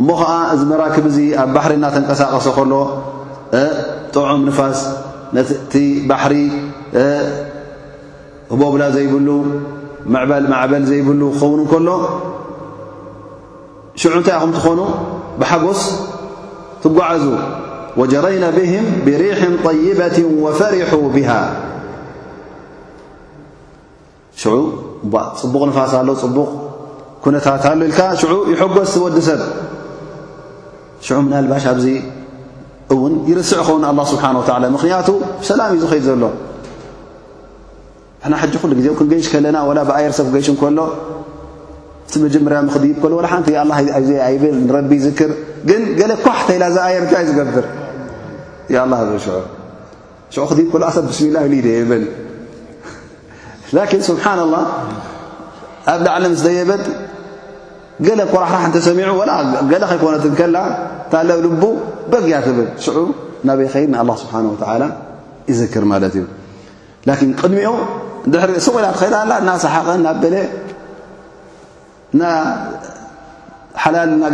[0.00, 2.72] እሞ ኸዓ እዚ መራክብ እዙ ኣብ ባሕሪ እናተንቀሳቐሶ ከሎ
[4.14, 4.80] ጥዑም ንፋስ
[5.38, 5.74] ነቲ
[6.10, 6.34] ባሕሪ
[8.52, 9.28] ህበብላ ዘይብሉ
[10.22, 11.88] ዕበል ማዕበል ዘይብሉ ክኸውን ከሎ
[14.00, 14.80] ሽዑ እንታይ ኢኹም ትኾኑ
[15.40, 15.82] ብሓጐስ
[16.82, 17.24] ትጓዓዙ
[18.00, 21.28] وጀረይና ብهም ብሪح طይበة وፈሪح ብሃ
[24.40, 26.48] ሽዑፅቡቕ ነፋስ ኣሎ ፅቡቕ
[27.24, 29.40] ኩነታት ሎ ኢልካ ሽዑ ይሕጎስ ዝወዲ ሰብ
[31.06, 31.86] ሽዑ ና ልባሽ ኣብዚ
[32.94, 35.08] እውን ይርስዕ ይኸውን لله ስብሓንه ላ ምክንያቱ
[35.48, 36.22] ሰላም እዩ ዝኸድ ዘሎ
[38.26, 40.78] ንና ሓ ሉ ግዜክን ገይሽ ከለና ላ ብኣየር ሰብ ክገሽ ከሎ
[42.06, 43.48] እቲ መጀመርያ ክዲብ ሎ ሓንቲ
[44.28, 45.30] ኣብል ንረቢ ይዝክር
[45.68, 47.64] ግን ገለ ኳሕ ተኢላ ዛ ኣየርታ ዩ ዝገብር
[48.72, 49.16] ه ክ ብ
[50.34, 50.46] ስሚ
[54.08, 54.64] ስሓ الله
[55.92, 56.70] ኣብ ዕለيበ
[58.06, 58.98] ገ ኮራራ እሰሚ
[59.90, 60.24] ከኮነት
[61.12, 61.30] ታ ል
[62.12, 62.68] በጊያ ብል
[63.48, 64.90] ናበይ ድ لله ስه
[65.50, 65.84] ይዝክር
[67.12, 67.58] እዩ ቅድሚ
[68.32, 68.84] ድ غኢላ
[69.46, 70.24] ኸ ሓቐ ና በ
[73.82, 74.24] ሓላ ና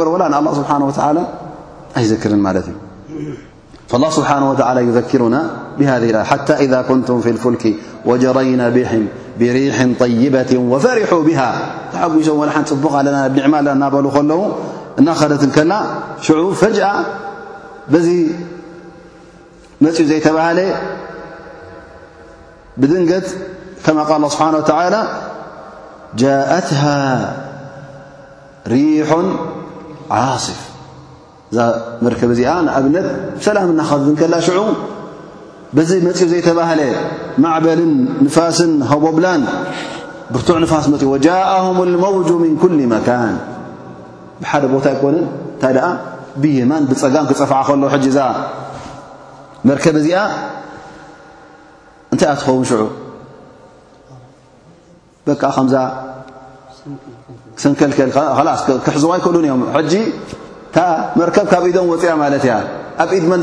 [0.00, 2.74] በር ራ ና በር لل ه ኣክር እዩ
[3.88, 8.70] فالله سبحانه وتعالى يذكرنا بهذه الية حتى إذا كنتم في الفلك وجرين
[9.38, 11.60] بريح طيبة وفرحوا بها
[11.92, 14.52] تح ولحنبق نعم نبل لو
[14.98, 15.74] نخلتكل
[16.20, 16.92] شعوب فجأ
[17.88, 18.24] بذ
[19.82, 20.74] ن زيتبهل
[22.76, 23.36] بدنجت
[23.84, 25.08] كما قال الله سحانه وتعالى
[26.16, 27.36] جاءتها
[28.66, 29.16] ريح
[30.10, 30.67] عاصف
[31.52, 31.58] እዛ
[32.04, 33.06] መርከብ እዚኣ ንኣብነት
[33.44, 34.58] ሰላም ና ኸብን ከላ ሽዑ
[35.76, 36.80] በዚ መፅኡ ዘይተባህለ
[37.42, 37.92] ማዕበልን
[38.24, 39.42] ንፋስን ሃቦብላን
[40.32, 43.36] ብርቱዕ ንፋስ መፅኡ ወጃአም ልመውጁ ምን ኩሊ መካን
[44.40, 45.86] ብሓደ ቦታ ይኮነን እንታይ ደኣ
[46.42, 48.18] ብየማን ብፀጋም ክፀፍዓ ከለ ሕጂ እዛ
[49.68, 50.18] መርከብ እዚኣ
[52.12, 52.82] እንታይ ኣትኸውን ሽዑ
[55.28, 55.74] በካ ከምዛ
[57.56, 58.10] ክሰንከልከል
[58.84, 59.94] ክሕዝዋ ኣይክሉን እዮም ጂ
[60.74, 61.46] ካም
[61.82, 62.56] ፅያ ኣ ጀ
[63.30, 63.36] ም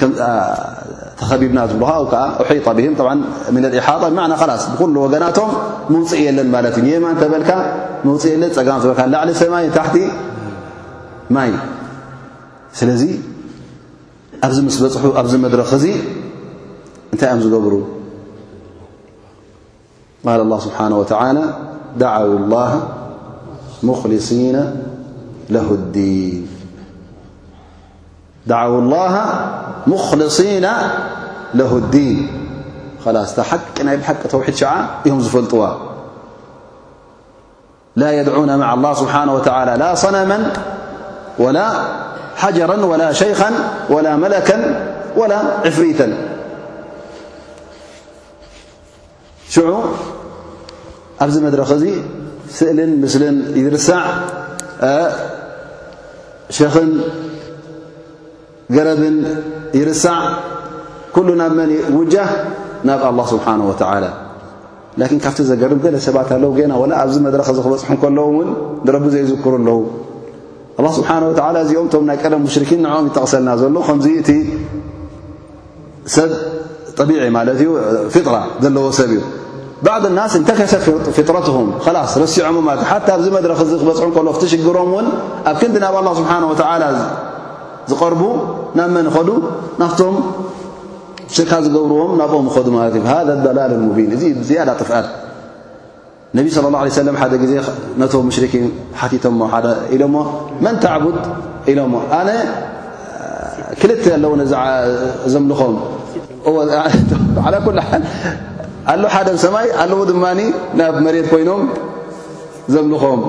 [0.00, 0.04] ከ
[1.20, 2.94] ተኸቢብና ብካ ከዓ أሒጣ ብም
[3.56, 4.18] ም إሓጣ ብዕና
[4.50, 5.50] ላስ ብኩሉ ወገናቶም
[5.94, 7.50] ምውፅእ የለን ማለት እዩ የማእን ተበልካ
[8.06, 9.96] ምውፅእ የለን ፀ በልካ ላዕሊ ሰማይ ታሕቲ
[11.36, 11.52] ማይ
[12.80, 13.02] ስለዚ
[14.48, 15.84] ኣብዚ ምስ በፅሑ ኣብዚ መድረኽ እዙ
[17.12, 17.74] እንታይ እኦም ዝገብሩ
[20.26, 21.38] ቃል ላ ስብሓና ወላ
[22.02, 22.54] ደዓው اላ
[23.88, 24.58] ሙክሊሲና
[25.54, 25.58] ለ
[25.96, 26.44] ዲን
[28.46, 29.30] دعو الله
[29.86, 30.66] مخلصين
[31.54, 32.48] له الدين
[33.04, 35.68] خلاص تحبح وحشعا همفلطو
[37.96, 40.52] لا يدعون مع الله سبحانه وتعالى لا صنما
[41.38, 41.68] ولا
[42.36, 43.50] حجرا ولا شيخا
[43.90, 44.56] ولا ملكا
[45.16, 46.14] ولا عفريتا
[49.50, 49.80] شعو
[51.22, 51.92] زمدرخي
[52.50, 52.78] سئل
[53.56, 54.02] ل رسع
[56.50, 56.74] شخ
[58.74, 59.16] ገረብን
[59.80, 60.16] ይርሳዕ
[61.40, 61.62] ናብ መ
[61.96, 62.04] ው
[62.88, 63.02] ናብ
[65.00, 68.18] له ስብሓه ካብቲ ዘገርም ገለ ሰባት ኣለዉ ና ኣብዚ ድረክ ክበፅሑ ከ ን
[68.96, 69.80] ንቢ ዘይዝክሩ ኣለዉ
[70.98, 71.08] ስሓ
[71.64, 74.36] እዚኦም ቶ ናይ ቀደም ሽኪን ንኦም ይጠቕሰልና ዘሎ ከዚ እ
[76.16, 77.08] ሰብ
[77.66, 77.70] ዩ
[78.64, 79.20] ዘለዎ ሰብ ዩ
[79.86, 80.72] ባض ናስ እተሰ
[81.16, 81.48] ፍጥረት
[82.34, 82.34] ሲ
[83.16, 83.90] ኣዚ ድረክ ክበ
[84.52, 85.08] ሽሮም ን
[85.50, 85.96] ኣብ ክዲ ናብ
[86.72, 86.82] ሓ
[87.90, 88.22] ዝርቡ
[88.78, 89.28] ናብ መን ኸዱ
[89.80, 90.16] ናብቶም
[91.36, 94.18] ስርካ ዝገብርዎም ናብኦም ዱ ማለ እዩ ሃذ ደላል ሙን እ
[94.48, 95.06] ዝያዳ ትፍል
[96.36, 97.52] ነቢ صى اه ه ሓደ ዜ
[98.00, 98.64] ነቶም ሙሽኪን
[99.00, 99.24] ሓቲቶ
[99.94, 100.16] ኢሎሞ
[100.64, 101.16] መን ተቡድ
[101.72, 102.28] ኢሎሞ ኣነ
[103.80, 104.32] ክልተ ኣለዉ
[105.34, 105.74] ዘምልኾም
[108.92, 110.24] ኣ ሓደ ሰማይ ኣዉ ድማ
[110.80, 111.62] ናብ መሬት ኮይኖም
[112.74, 113.20] ዘምልኾም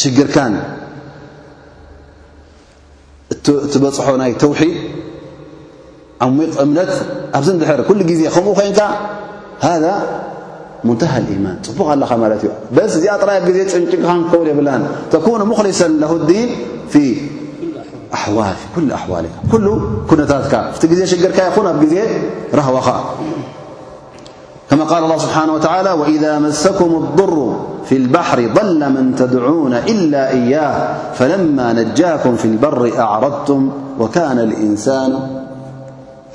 [0.00, 0.54] ሽግርካን
[3.34, 3.46] እቲ
[3.84, 4.74] በፅሖ ናይ ተውሒድ
[6.26, 6.92] ኣሙቕ እምነት
[7.38, 8.80] ኣብዚ ንድሕር ኩሉ ጊዜ ከምኡ ኮንካ
[9.66, 9.84] ሃذ
[10.88, 15.42] ሙንተሃ ኢማን ፅቡቕ ኣለኻ ማለት እዩ በስ ዚኣ ጥራይ ኣ ጊዜ ፅንጭካ ከውል የብላን ተኩን
[15.52, 16.50] ሙክሊሳ ለ ዲን
[19.02, 19.68] ኣዋሊካ ሉ
[20.10, 21.94] ኩነታትካ ቲ ግዜ ሽግርካ ይኹን ኣብ ጊዜ
[22.58, 22.86] ረህወኻ
[24.70, 30.96] كما قال الله سبحانه وتعالى وإذا مسكم الضر في البحر ظل من تدعون إلا إياه
[31.14, 35.14] فلما نجاكم في البر أعرضتم وكان الإنسان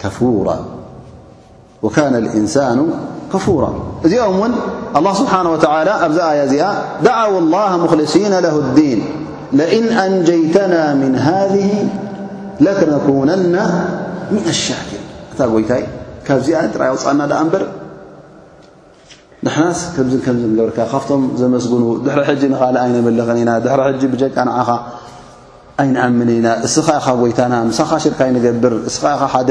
[0.03, 0.59] كفورا
[4.05, 4.53] أ
[4.95, 6.73] الله سبحانه وتعالىأيائ
[7.03, 9.03] دعوا الله مخلصين له الدين
[9.53, 11.87] لئن أنجيتنا من هذه
[12.61, 13.55] لنكونن
[14.31, 15.73] من الشاكر وت
[16.27, 16.81] كزألأنر
[19.45, 24.69] ንሕናስ ከምዝ ከም ገብርካ ካብቶም ዘመስግኑ ድሕሪ ሕጂ ንኻል ኣይነመልኽን ኢና ድሕ ሕጂ ብጀቃ ንዓኻ
[25.81, 29.49] ኣይንኣምን ኢና እስኻ ኢኻ ጎይታና ሳኻ ሽርካ ይንገብር እስኻ ኢኻ ሓደ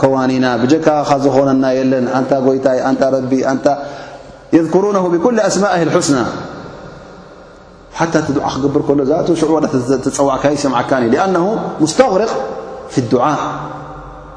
[0.00, 0.86] ከዋኒና ብጀካ
[1.24, 3.58] ዝኾነና የለን ኣንታ ጎይታይ ንታ ረቢ ን
[4.56, 4.84] የክሩ
[5.14, 5.74] ብኩል ኣስማእ
[6.08, 6.18] ስና
[7.98, 9.52] ሓታ እቲ ድዓ ክገብር ከሎ ዛተ ሽዑ
[10.04, 11.36] ተፀዋዕካ ስዓካእ ኣነ
[11.82, 12.30] ሙስተغሪቅ
[12.94, 13.22] ፍ ድዓ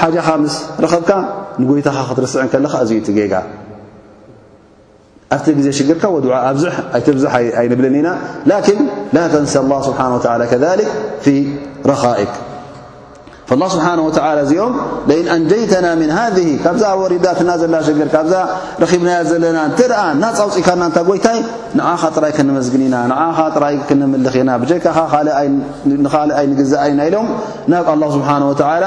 [0.00, 0.54] ሓኻ ምስ
[0.84, 1.10] ረኸብካ
[1.60, 3.34] ንጎይታኻ ክትርስዕ ከለኻ እዩ ትገጋ
[5.34, 6.62] ኣብቲ ግዜ ሽግርካ ድኣዙ
[7.60, 8.08] ኣይንብልን ኢና
[8.48, 8.78] ላን
[9.16, 9.52] ላ ተንሳ
[9.88, 10.18] ስብሓ
[10.52, 10.54] ከ
[11.24, 11.28] ፊ
[11.90, 12.30] ረኻኢቅ
[13.60, 13.86] ላ ስብሓ
[14.44, 14.74] እዚኦም
[15.10, 16.08] ለን ኣንጀይተና ም
[16.64, 18.34] ካብዛ ወሪዳትና ዘለና ሽግ ካብዛ
[18.82, 19.58] ረኺብና ዘለና
[20.00, 21.38] ኣ እናፃውፅ ካና እንታ ጎይታይ
[21.78, 27.28] ንዓኻ ጥራይ ክንመግንኢና ንኻ ጥራይ ክንምልኽና ብጀካንኻልኣይ ንግዘኣይና ኢሎም
[27.74, 27.88] ናብ
[28.18, 28.44] ስብሓን
[28.84, 28.86] ላ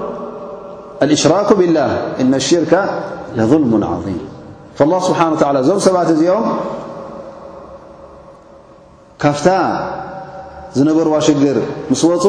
[1.15, 1.89] እሽራኩ ብላህ
[2.21, 2.73] እነ ሽርከ
[3.37, 4.19] ለظልሙ ዓظም
[4.91, 5.31] ላ ስብሓን
[5.63, 6.45] እዞም ሰባት እዚኦም
[9.23, 9.47] ካፍታ
[10.77, 11.57] ዝነበርዋ ሽግር
[11.91, 12.25] ምስወፁ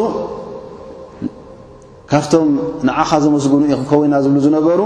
[2.11, 2.49] ካብቶም
[2.87, 4.81] ንዓኻ ዘመስግኑ ከወይና ዝብሉ ዝነበሩ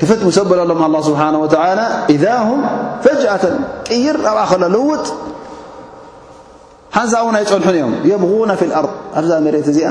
[0.00, 1.80] ክፍት ምሰበለሎም ኣ ስብሓና ወላ
[2.14, 2.60] ኢዛ هም
[3.04, 3.56] ፈጅአተን
[3.88, 5.06] ቅይር ኣብኣ ከሎ ልውጥ
[6.96, 8.86] ሓንዚ ው ይ ፅዕንሑን እዮም የብغና ፊ ኣር
[9.18, 9.90] ኣብዛ መሬት እዚኣ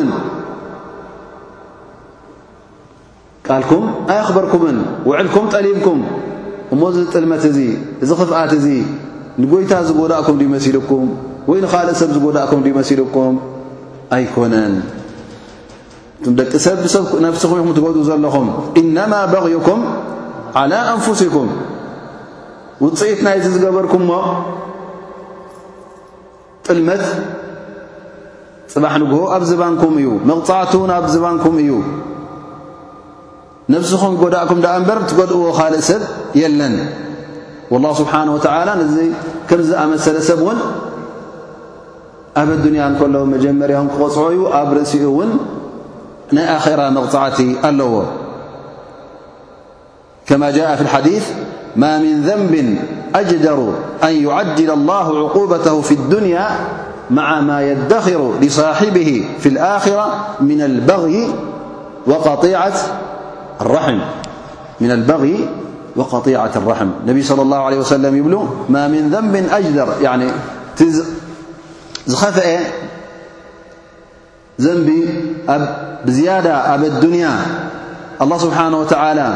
[3.49, 3.83] ቃልኩም
[4.13, 4.77] ኣይኣኽበርኩምን
[5.09, 5.99] ውዕልኩም ጠሊብኩም
[6.75, 7.59] እሞ እዚ ጥልመት እዚ
[8.05, 8.67] እዚ ኽፍኣት እዙ
[9.43, 11.07] ንጐይታ ዝጐዳእኩም ድመሲልኩም
[11.51, 13.35] ወይ ንኻልእ ሰብ ዝጎዳእኩም ዲ መሲልኩም
[14.17, 14.75] ኣይኮነን
[16.21, 16.77] እቱ ደቂ ሰብ
[17.11, 18.49] ብብነፍሲ ኾንኩም ትገድኡ ዘለኹም
[18.81, 19.81] ኢነማ በቕይኩም
[20.63, 21.51] ዓላ ኣንፍስኩም
[22.85, 24.11] ውፅኢት ናይዚ ዝገበርኩምሞ
[26.69, 27.05] ጥልመት
[28.73, 31.71] ፅባሕ ንግሆ ኣብ ዝባንኩም እዩ መቕፃዕቱን ኣብ ዝባንኩም እዩ
[33.69, 36.03] نفسخم دأكم دنبر تدዎ خل سب
[36.35, 36.87] يلن
[37.71, 38.73] والله سبحانه وتعالى
[39.51, 40.59] كمزأمثل سب ون
[42.37, 45.31] أب الدنيا كل مجمر قعي أب رأسኡ ون
[46.33, 48.03] ني آخرة مقطعت الዎ
[50.27, 51.25] كما جاء في الحديث
[51.77, 52.79] ما من ذنب
[53.15, 53.73] أجدر
[54.05, 56.47] أن يعدل الله عقوبته في الدنيا
[57.11, 60.09] مع ما يدخر لصاحبه في الآخرة
[60.41, 61.29] من البغي
[62.07, 62.73] وقطيعة
[63.65, 65.37] من البغي
[65.97, 70.23] وقطيعة الرحم ي صلى الله عله وسلم يبل ما من ذنب أجذر فأ ن
[76.07, 77.25] زيدة ب الدني
[78.23, 79.29] الله سبحانه وتعلى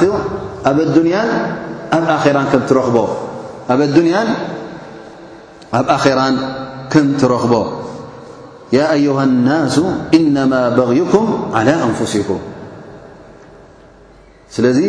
[0.07, 1.21] ي و ዝሩ ኣ
[1.95, 2.13] اያ ኣብ ራ
[2.78, 2.97] ረክቦ
[3.74, 4.28] ኣብ ኣዱንያን
[5.80, 6.36] ኣብ ኣኼራን
[6.93, 7.53] ከም ትረኽቦ
[8.78, 9.76] ያ አዩሃ ናሱ
[10.18, 11.26] ኢነማ በغይኩም
[11.57, 12.41] ዓላى ኣንፍስኩም
[14.55, 14.80] ስለዚ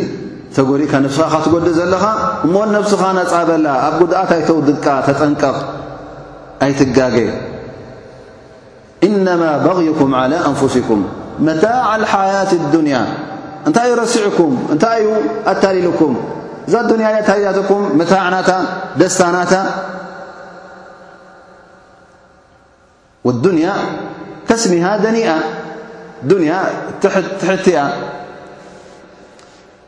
[0.56, 2.04] ተጐሪእካ ነብስኻ ካ ትጐድእ ዘለኻ
[2.46, 5.56] እሞን ነብስኻ ኣጻበላ ኣብ ጉድኣት ኣይተውድቃ ተፀንቀቕ
[6.66, 7.16] ኣይትጋጌ
[9.08, 11.02] ኢነማ በغይኩም ዓላى ኣንፍስኩም
[11.46, 12.96] መታዕ ልሓያት አዱንያ
[13.68, 15.10] እንታይ እዩ ረሲዑኩም እንታይ እዩ
[15.52, 16.14] ኣታሊልኩም
[16.66, 18.50] እዛ ዱንያ ያ ታዳትኩም መታዕናታ
[19.00, 19.54] ደስታናታ
[23.44, 23.68] ዱንያ
[24.48, 25.30] ከስሚሃ ደኒኣ
[26.42, 26.52] ንያ
[27.42, 27.78] ትሕቲያ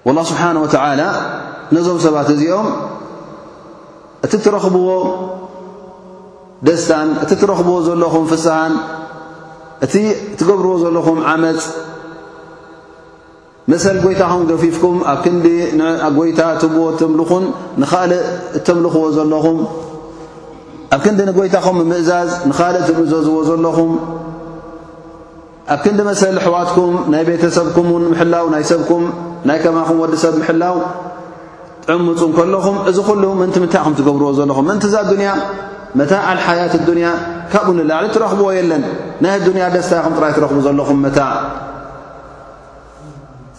[0.07, 1.03] وላه ስብሓንه ወተላ
[1.74, 2.68] ነዞም ሰባት እዚኦም
[4.24, 4.89] እቲ እትረኽብዎ
[6.66, 8.74] ደስታን እቲ ትረኽብዎ ዘለኹም ፍሳሃን
[9.85, 9.95] እቲ
[10.39, 11.59] ትገብርዎ ዘለኹም ዓመፅ
[13.71, 15.47] መሰል ጐይታኹም ገፊፍኩም ኣብ ክንዲ
[16.19, 17.45] ጐይታ ትብዎ ተምልኹን
[17.83, 18.23] ንኻእልእ
[18.59, 19.59] እተምልኽዎ ዘለኹም
[20.97, 23.93] ኣብ ክንዲ ንጐይታኹም ብምእዛዝ ንኻእል ትምዘዝዎ ዘለኹም
[25.75, 29.05] ኣብ ክንዲ መሰል ሕዋትኩም ናይ ቤተሰብኩምን ምሕላው ናይ ሰብኩም
[29.51, 30.77] ናይ ከማኹም ወዲሰብ ምሕላው
[31.87, 35.29] ጥዕምፁ እንከለኹም እዚ ኩሉ ምንቲ ምንታእ ኹም ትገብርዎ ዘለኹም ምንቲ እዛ ኣዱንያ
[35.99, 37.09] መታ ኣልሓያት ኣዱንያ
[37.53, 38.83] ካብኡ ንላዕሊ ትረኽብዎ የለን
[39.25, 41.35] ናይ ኣዱንያ ደስታይኹም ጥራይ ትረኽቡ ዘለኹም መታእ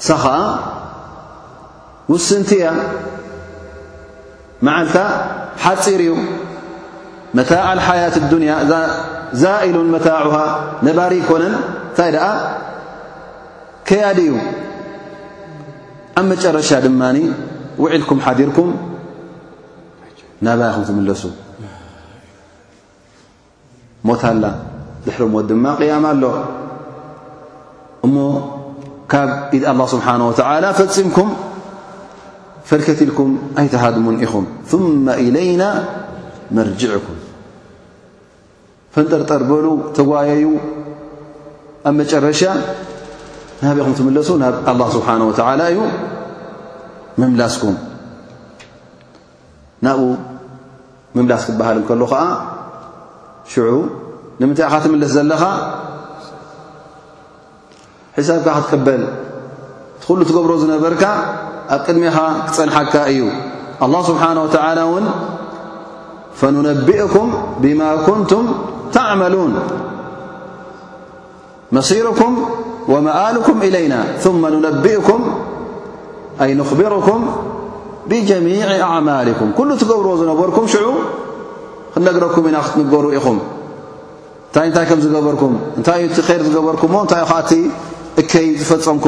[0.08, 0.36] ሳ ከዓ
[2.14, 2.68] ውስንቲ እያ
[4.66, 4.98] መዓልታ
[5.64, 6.14] ሓፂር እዩ
[7.38, 8.52] መታዕ ሓያት ዱንያ
[9.42, 10.36] ዛኢሉን መታዑሃ
[10.88, 12.26] ነባሪ ኮነን እንታይ ደኣ
[13.88, 14.34] ከያዲ እዩ
[16.20, 17.18] ኣብ መጨረሻ ድማኒ
[17.84, 18.70] ውዒልኩም ሓዲርኩም
[20.48, 21.24] ናባይኹም ትምለሱ
[24.10, 24.46] ሞታላ
[25.08, 26.24] ድሕሪ ሞት ድማ ቅያማ ኣሎ
[29.12, 31.30] ካብ ኢድ ኣላه ስብሓነ ወተዓላ ፈፂምኩም
[32.70, 33.32] ፈልከትኢልኩም
[33.62, 35.64] ኣይትሃድሙን ኢኹም ثመ ኢለይና
[36.58, 37.18] መርጅዕኩም
[38.94, 39.66] ፈንጠርጠር በሉ
[39.98, 40.46] ተጓየዩ
[41.90, 42.42] ኣብ መጨረሻ
[43.62, 45.80] ንሃብኹም ትምለሱ ናብ ኣላه ስብሓን ወላ እዩ
[47.22, 47.76] ምምላስኩም
[49.86, 50.04] ናብኡ
[51.16, 52.22] ምምላስ ክበሃል እንከሉ ከዓ
[53.52, 53.70] ሽዑ
[54.42, 55.42] ንምንታይ ካ ትምለስ ዘለኻ
[58.28, 61.04] ሳብካ ክትቅበል እቲ ኩሉ ትገብሮ ዝነበርካ
[61.76, 62.18] ኣብ ቅድሚኻ
[62.48, 63.22] ክፀንሓካ እዩ
[63.86, 64.50] الله ስብሓنه و
[64.94, 65.06] ውን
[66.40, 67.28] فنነቢئኩም
[67.64, 68.46] ብማ ኩንቱም
[68.96, 69.52] ተعመلوን
[71.78, 72.34] መሲيርኩም
[72.94, 73.94] وመኣሉኩም إለيና
[74.24, 75.22] ثم نነቢئኩም
[76.44, 77.22] ኣይ ንኽብሮኩም
[78.10, 80.88] ብጀሚيع ኣعማልኩም ኩሉ ትገብሮ ዝነበርኩም ሽዑ
[81.94, 83.38] ክነግረኩም ኢና ክትንገሩ ኢኹም
[84.54, 87.22] ንታይ ታይ ከም ዝገበርኩም እንታይ እዩ ቲ ር ዝገበርኩም እታይ
[87.58, 87.58] እ
[88.18, 89.06] ዝفمك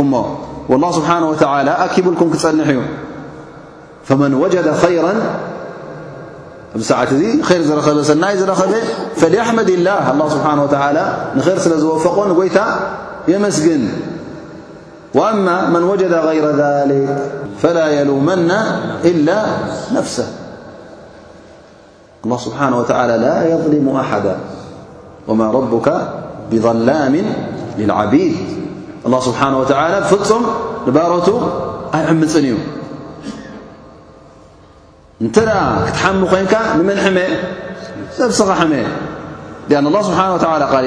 [0.70, 2.70] والله سبحانه وتعالى أكبلكم ክنح
[4.06, 5.14] فمن وجد خيرا
[6.80, 8.74] سعة ير ن رب
[9.16, 11.04] فليحمد الله الله سبحنه وتعالى
[11.36, 12.66] نخير سل ዝوفق يታ
[13.28, 13.84] يمسግن
[15.14, 17.10] وأما من وجد غير ذلك
[17.62, 18.52] فلا يلومن
[19.06, 19.38] إلا
[19.91, 20.28] نفسه
[22.26, 24.36] الله سبحانه وتعالى لا يظلم أحدا
[25.28, 25.89] وما ربك
[26.52, 27.16] بظلام
[27.78, 28.38] للعبيد
[29.02, 29.74] ه ስብሓንه ወላ
[30.12, 30.43] ፍፁም
[30.88, 31.28] ንባሮቱ
[31.97, 32.56] ኣይዕምፅን እዩ
[35.26, 35.38] እንተ
[35.88, 37.18] ክትሓሚ ኮይንካ ንምን ሕመ
[38.18, 38.74] ዘብስኻ ሕመ
[39.80, 40.22] ኣን ስብሓ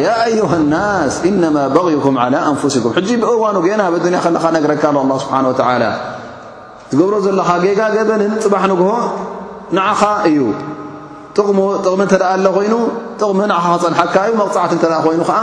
[0.07, 5.39] ያ ኣዩሃ ናስ ኢነማ በቂይኩም ላى ኣንፍስኩም ሕጂ ብእዋኑ ገና ብድንያ ከለኻ ነግረካ ኣ ስብሓ
[6.91, 8.89] ዝገብሮ ዘለኻ ጌጋ ገበንን ፅባሕ ንግሆ
[9.77, 10.39] ንዓኻ እዩ
[11.37, 11.59] ጥቕሚ
[12.07, 12.75] እተኣ ኣሎ ኮይኑ
[13.21, 15.21] ጥቕሚ ንኻ ክፀንሓካ እዩ መቕፅዕት እተ ኮይኑ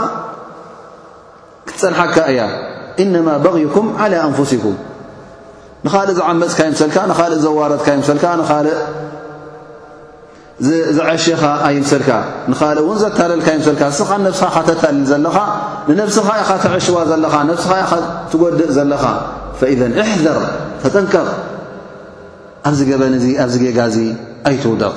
[1.68, 2.40] ክትፀንሓካ እያ
[3.02, 4.76] ኢነማ በغይኩም ዓላى ኣንፍስኩም
[5.86, 8.78] ንኻልእ ዝዓመፅካ ይምሰልካ ንኻልእ ዘዋረትካ ይምሰልካ ንኻልእ
[10.96, 12.10] ዝዐሽኻ ኣይምሰልካ
[12.50, 15.36] ንኻልእ እውን ዘታለልካ ይምሰልካ ንስኻ ንነብስኻ ኢ ተታልል ዘለኻ
[15.90, 17.92] ንነብስኻ ኢኻ ተዐሽዋ ዘለኻ ነስኻ ኢኻ
[18.30, 19.04] ትጎድእ ዘለኻ
[19.60, 20.38] ፈኢዘን እሕዘር
[20.82, 21.28] ተጠንቀቕ
[22.68, 23.96] ኣብዚ ገበን እ ኣብዚ ጌጋ እዚ
[24.50, 24.94] ኣይትውደቕ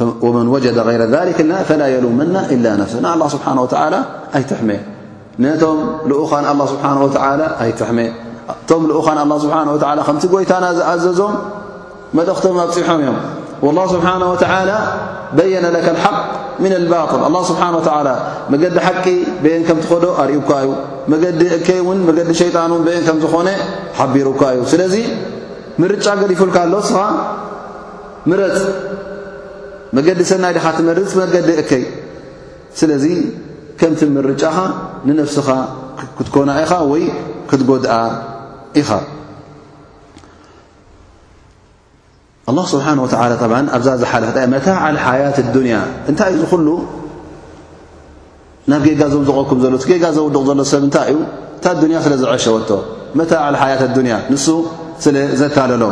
[0.00, 1.16] መ وጀ ረ ذ
[1.68, 2.94] ف የሉመና إ ነፍሰ
[3.32, 3.44] ስሓ
[4.36, 4.68] ኣይትመ
[5.44, 6.84] ነ ኡ ስሓ
[7.64, 7.98] ኣይትመ
[8.52, 9.06] እቶም ኡኻ
[10.06, 11.34] ከምቲ ጎይታና ዝኣዘዞም
[12.18, 13.18] መልእክቶም ኣብፅሖም እዮም
[13.66, 14.34] والله ስብሓه و
[15.36, 15.64] በيነ
[16.04, 16.16] ሓق
[16.92, 17.20] ባطል
[17.50, 17.68] ስብሓه
[18.52, 19.04] መገዲ ሓቂ
[19.44, 20.68] ብን ከም ትኸዶ ኣርእካ ዩ
[21.12, 23.48] መዲ እይ ውን ዲ ሸጣን ን ን ከምዝኾነ
[23.98, 24.94] ሓቢሩካ ዩ ስለዚ
[25.92, 26.98] ርጫ ገዲፉልካ ኣሎ ስኻ
[28.40, 28.58] ረፅ
[29.96, 31.84] መገዲ ሰናይ ድኻ ትመር መገዲ እከይ
[32.80, 33.04] ስለዚ
[33.78, 34.56] ከምቲ ምርጫኻ
[35.06, 35.48] ንነፍስኻ
[36.16, 37.04] ክትኮና ኢኻ ወይ
[37.50, 37.92] ክትጎድኣ
[38.80, 38.90] ኢኻ
[42.50, 45.76] ኣላ ስብሓን ላ ኣብዛ ዝ ሓለፍ መታዓል ሓያት ኣዱንያ
[46.10, 46.68] እንታይ እዩ እዚ ኹሉ
[48.70, 51.18] ናብ ጌጋ ዞም ዝቐኩም ዘሎጌጋ ዘውድቕ ዘሎ ሰብ እንታይ እዩ
[51.58, 52.70] እታ ዱንያ ስለ ዝዐሸወቶ
[53.18, 54.46] መታዕል ሓያት ኣዱንያ ንሱ
[55.04, 55.82] ስለ ዘካለሎ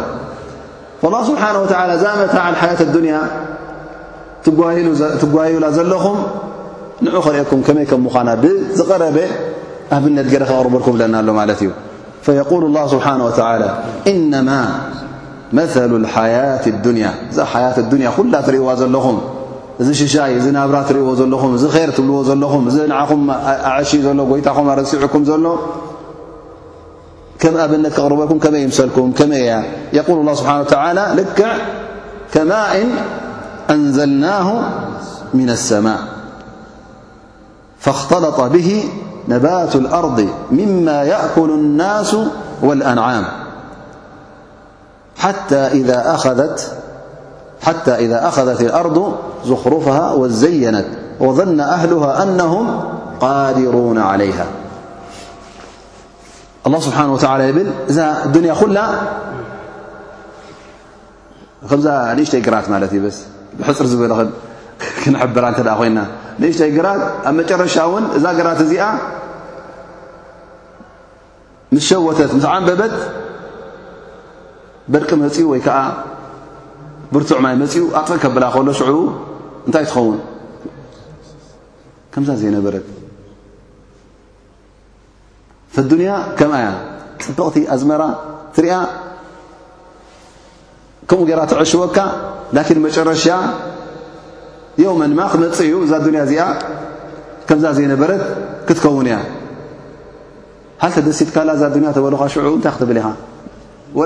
[1.14, 3.14] ላ ስብሓን ወላ እዛ መታዓል ሓያት ኣዱንያ
[4.44, 6.18] ትጓይላ ዘለኹም
[7.06, 9.16] ን ኸርእኩም ከመይ ከ ምዃና ብዝቐረበ
[9.96, 11.70] ኣብነት ገይረ ክቕርበልኩ ብለና ኣሎ ማለት እዩ
[12.62, 13.06] ሉ اه ስብሓ
[13.62, 13.66] ላ
[14.12, 14.50] ኢነማ
[15.56, 15.74] መث
[16.14, 16.64] ሓያት
[16.96, 19.18] ንያ እዛ ሓያት ንያ ኩላ ትሪእይዋ ዘለኹም
[19.82, 23.10] እዚ ሽሻይ እዚ ናብራ ትሪእይዎ ዘለኹም እዚ ር ትብልዎ ዘለኹም እዚ ዓኹ
[23.76, 25.52] ኣሽ ሎ ይታኹ ኣርሲዑኩም ሎ
[27.66, 28.96] ኣብነት ክቕርበልኩም መይ ይሰልኩ
[29.32, 29.44] መይ
[29.96, 30.00] ያ
[30.40, 30.52] ስብሓ
[31.18, 31.50] ልክዕ
[32.32, 32.90] ከማእን
[33.70, 34.60] أنزلناه
[35.34, 35.98] من السماء
[37.80, 38.88] فاختلط به
[39.28, 42.16] نبات الأرض مما يأكل الناس
[42.62, 43.24] والأنعام
[45.16, 45.56] حتى
[47.98, 50.84] إذا أخذت الأرض زخرفها وزينت
[51.20, 52.88] وظن أهلها أنهم
[53.20, 54.46] قادرون عليها
[56.66, 57.70] الله سبحانه وتعالى يبل
[58.24, 58.88] الدنيا قل لا
[62.24, 63.22] شتراتمالتي بس
[63.60, 64.28] ብሕፅር ዝበለክን
[65.02, 65.98] ክነሕብራ እተ ኮይና
[66.40, 68.84] ንእሽተይ ግራት ኣብ መጨረሻ እውን እዛ ግራት እዚኣ
[71.74, 72.94] ምስ ሸወተት ምስ ዓንበበት
[74.92, 75.78] በድቂ መፅኡ ወይ ከዓ
[77.14, 79.00] ብርቱዕ ማይ መፅኡ ኣጥእ ከብላ ከሎ ሽዑቡ
[79.66, 80.20] እንታይ ትኸውን
[82.14, 82.86] ከምዛ ዘይነበረት
[85.74, 86.68] ፍዱንያ ከምኣያ
[87.24, 88.02] ፅብቕቲ ኣዝመራ
[88.56, 88.74] ትሪያ
[91.10, 91.98] ከምኡ ገይራ ትዕሽወካ
[92.56, 93.24] ላኪን መጨረሻ
[94.82, 96.42] ዮው መንማ ክመፅ እዩ እዛ ንያ እዚኣ
[97.48, 98.22] ከምዛ ዘይነበረት
[98.68, 99.16] ክትከውን እያ
[100.82, 103.08] ሓልተ ደሲትካላ እዛ ያ ተበልካሽታይ ክብል ኢኻ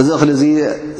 [0.00, 0.42] እዚ እኽሊ እዚ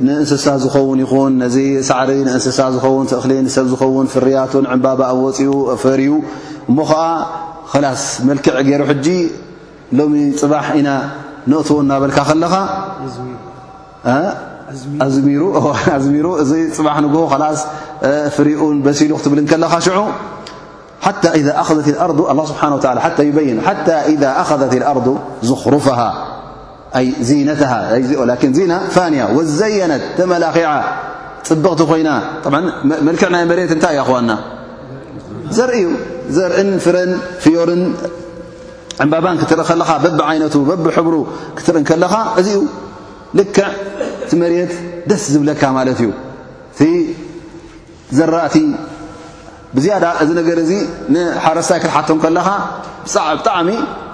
[0.06, 1.56] ንእንስሳ ዝኸውን ይኹን ነዚ
[1.88, 5.50] ሳዕሪ ንእንስሳ ዝኸውን እኽሊ ሰብ ዝኸውን ፍርያቱን ዕምባባ ኣወፅኡ
[5.82, 6.10] ፈርዩ
[6.70, 7.02] እሞኸዓ
[7.84, 9.08] ላስ መልክዕ ገይሩ ሕጂ
[9.98, 10.88] ሎሚ ፅባሕ ኢና
[11.50, 12.54] ንእትዎ እናበልካ ከለኻ
[15.96, 17.22] ኣዝሚሩ እዚ ፅባሕ ንግሆ
[18.38, 20.00] ፍርኡን በሲሉ ክትብል ከለኻ ሽዑ
[21.04, 22.76] ብሓ ኣዘት
[24.92, 25.00] ኣር
[25.50, 25.98] ዝኽሩፍሃ
[27.28, 27.60] ዚነት
[28.10, 30.68] ዚኦ ን ዚና ፋንያ ወዘየነት ተመላኪዓ
[31.48, 32.10] ፅብቕቲ ኮይና
[33.08, 34.30] መልክዕ ናይ መሬት እንታይ እያ ኽዋና
[35.56, 35.86] ዘርኢ ዩ
[36.36, 37.12] ዘርእን ፍረን
[37.42, 37.82] ፍዮርን
[39.04, 41.14] ዕምባባን ክትርኢ ከለኻ በብ ዓይነቱ በብ ሕብሩ
[41.58, 42.58] ክትርኢ ከለኻ እዚኡ
[43.38, 43.66] ልክዕ
[44.30, 44.72] ቲ መሬት
[45.10, 46.10] ደስ ዝብለካ ማለት እዩ
[46.78, 46.82] ቲ
[48.18, 48.56] ዘራእቲ
[49.76, 50.72] ብዝያዳ እዚ ነገር እዚ
[51.14, 52.48] ንሓረስታይ ክትሓቶ ከለኻ
[53.38, 53.70] ብጣዕሚ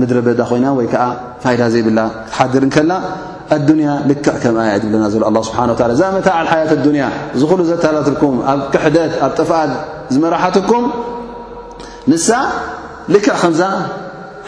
[0.00, 1.04] ምድረ በዳ ኮይና ወይ ከዓ
[1.42, 2.92] ፋይዳ ዘይብላ ክትሓድርንከላ
[3.56, 7.04] ኣዱንያ ልክዕ ከምኣያ ትብለና ዘሎ ኣላ ስብሓንላ እዛ መታዓል ሓያት ኣዱንያ
[7.40, 9.72] ዝኩሉ ዘታላትልኩም ኣብ ክሕደት ኣብ ጥፋኣት
[10.14, 10.84] ዝመራሓትኩም
[12.12, 12.28] ንሳ
[13.14, 13.62] ልክዕ ከምዛ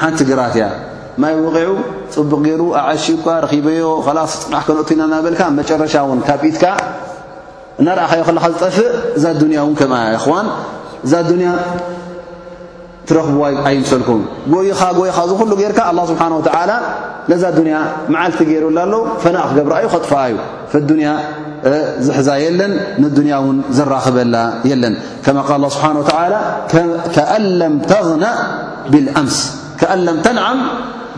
[0.02, 0.66] ሓንቲ ግራት እያ
[1.22, 1.72] ማይ ወቂዑ
[2.14, 6.64] ፅቡቕ ገይሩ ኣብዓሺኳ ረኪበዮ ከላስ ፅራሕ ከነኦት ኢና ናበልካ መጨረሻ እውን ካብ ኢትካ
[7.80, 8.88] እናርኣኸዮ ከለካ ዝጠፍእ
[9.18, 10.46] እዛ ኣዱንያ እውን ከም ኣዋን
[11.06, 11.52] እዛ ኣያ
[13.08, 13.10] ክ
[13.66, 14.10] ኣይሰል ይኻ
[14.62, 14.80] ይኻ ር ه
[16.08, 16.18] ስሓ
[17.42, 17.44] ዛ
[17.74, 17.76] ያ
[18.12, 18.84] መዓልቲ ሩ ኣ
[19.22, 20.34] ፈራዩ ጥፋዩ
[22.06, 22.28] ዝሕዛ
[22.58, 22.72] ን
[23.32, 23.34] ያ
[25.26, 25.36] ክበ
[27.74, 27.92] ም ተ
[28.92, 29.36] ብምስ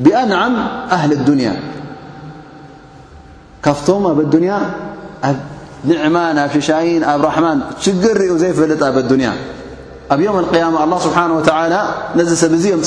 [0.08, 0.58] أأبأنعم
[0.88, 1.60] أهل الدنيا
[3.64, 4.60] كفتم ب الدنيا
[5.86, 9.34] نعمن شاين ب رحمن شر ر زيفل ب الدنا
[10.12, 11.82] ب يوم القيامة الله سبحانه وتعالى
[12.16, 12.82] نزسب يم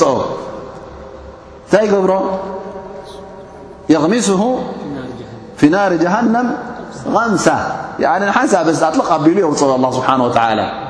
[1.73, 2.39] ت جبر
[3.89, 4.43] يغمسه
[5.57, 6.47] في نار جهنم
[7.09, 7.59] غمسة
[7.99, 8.25] يعني
[8.71, 10.90] نسطلقبل يو الله سبحانه وتعالى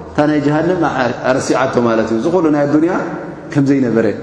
[0.17, 2.97] تا ناي جهنأرسعته ملت قل ناي الدنيا
[3.51, 4.13] كم زي نبر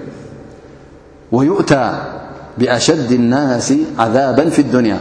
[1.33, 1.85] ويؤتى
[2.59, 5.01] بأشد الناس عذابا في الدنيا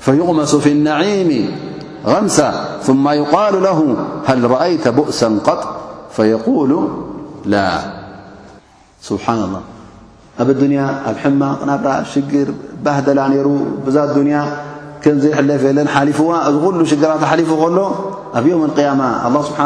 [0.00, 1.50] فيغمس في النعيم
[2.06, 3.96] غمسا ثم يقال له
[4.26, 5.64] هل رأيت بؤسا قط
[6.12, 6.88] فيقول
[7.44, 7.70] لا
[9.02, 9.60] سبحان الله
[10.40, 12.48] أب الدنيا أ حمى نب شر
[12.84, 13.46] بهدلا نر
[13.86, 14.56] بزا دنيا
[15.22, 17.78] ዘይለፍ ለ ሓሊፍዋ እዚ ኩሉ ሽግራት ሓሊፉ ከሎ
[18.38, 19.58] ኣብ ዮም قያማ ه ስብሓ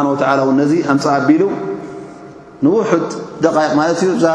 [0.61, 1.43] ነዚ ኣምፅ ኣቢሉ
[2.65, 2.91] ንውሑ
[3.45, 4.27] ደቃቕ ማለት እዩ እዛ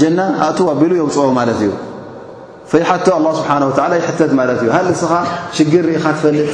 [0.00, 1.70] ጀና ኣእ ኣቢሉ የውፅኦ ማለት እዩ
[2.90, 5.12] ሓቶ ه ስብሓه ይሕተት ማለ እዩ ሃ እስኻ
[5.56, 6.52] ሽግር ኢኻ ትፈልጥ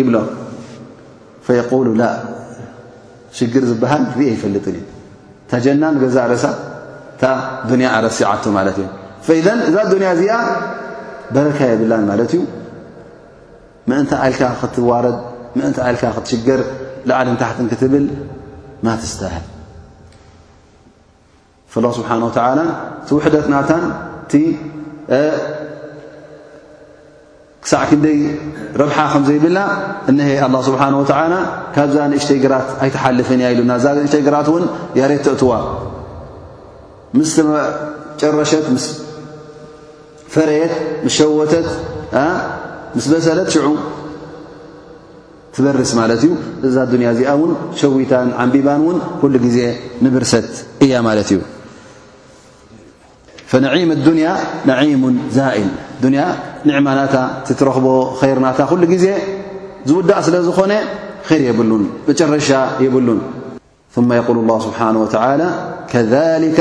[0.00, 0.16] ይብሎ
[1.70, 2.02] قሉ ላ
[3.38, 4.66] ሽግር ዝበሃል ርእ ይፈልጥ
[5.50, 6.44] ታ ጀናን ገዛ ርእሳ
[7.14, 7.24] እታ
[7.84, 8.88] ያ ኣረሲ ዓቶ ለት እዩ
[9.68, 10.34] እዛ ዱያ እዚኣ
[11.34, 12.36] በረካ የብላን ማ እዩ
[13.90, 14.90] ምእን ኣልካ ክትዋ
[15.64, 16.60] እን ል ክትሽገር
[17.18, 18.04] ዓልንታትክትብል
[18.86, 19.44] ማ ተهል
[21.72, 22.32] فالله ስብሓنه و
[23.08, 23.70] ቲ ውደት ናታ
[27.64, 28.18] ክሳዕ ክደይ
[28.80, 29.58] ረብሓ ከዘይብላ
[30.10, 30.12] እ
[30.48, 31.04] الله ስብه و
[31.74, 34.64] ካብዛ ንእሽተ ራት ኣይሓልፍን እያ ኢሉና ዛ እሽተ ራት ን
[35.10, 35.52] ሬ እትዋ
[37.18, 37.30] ምስ
[38.20, 38.52] ጨረሸ
[40.34, 40.72] ፈረት
[41.16, 41.68] ሸወተት
[42.96, 43.66] ምስ በሰለት ሽዑ
[45.54, 46.30] ትበርስ ማለት እዩ
[46.66, 49.58] እዛ ዱንያ እዚኣ ውን ሸዊታን ዓንቢባን ውን ኩሉ ጊዜ
[50.04, 50.48] ንብርሰት
[50.84, 51.40] እያ ማለት እዩ
[53.64, 54.28] ነዒም ንያ
[54.68, 55.04] ናዒሙ
[55.36, 55.70] ዛኢል
[56.68, 57.16] ንዕማናታ
[57.58, 57.86] ትረኽቦ
[58.30, 59.06] ይርናታ ኩሉ ጊዜ
[59.88, 60.72] ዝውዳእ ስለ ዝኾነ
[61.32, 62.50] ር የብሉን መጨረሻ
[62.86, 63.20] የብሉን
[63.94, 65.48] ث የقል الله ስብሓه وى
[65.90, 66.58] ከذከ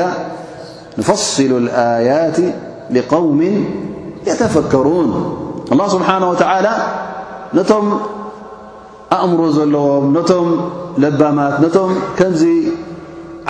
[1.00, 2.38] نፈصሉ لኣيት
[2.96, 3.40] لقውም
[4.28, 5.10] የተፈከሩን
[5.72, 6.68] ኣላ ስብሓና ወተዓላ
[7.58, 7.86] ነቶም
[9.16, 10.48] ኣእምሮ ዘለዎም ነቶም
[11.04, 12.44] ለባማት ነቶም ከምዚ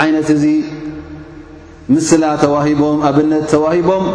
[0.03, 0.43] ዓይነት እዚ
[1.95, 4.05] ምስላ ተዋሂቦም ኣብነት ተዋሂቦም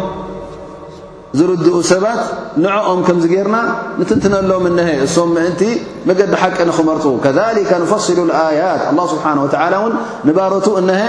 [1.39, 2.21] ዝርድኡ ሰባት
[2.63, 3.57] ንዐኦም ከምዚ ጌርና
[4.01, 5.61] ንትንትነሎም እነሀ እሶም ምእንቲ
[6.09, 9.93] መገዲ ሓቂ ንኽመርጡ ከሊከ ንፈስሉ ልኣያት ኣላ ስብሓን ተዓላ እውን
[10.27, 11.01] ንባረቱ እነሀ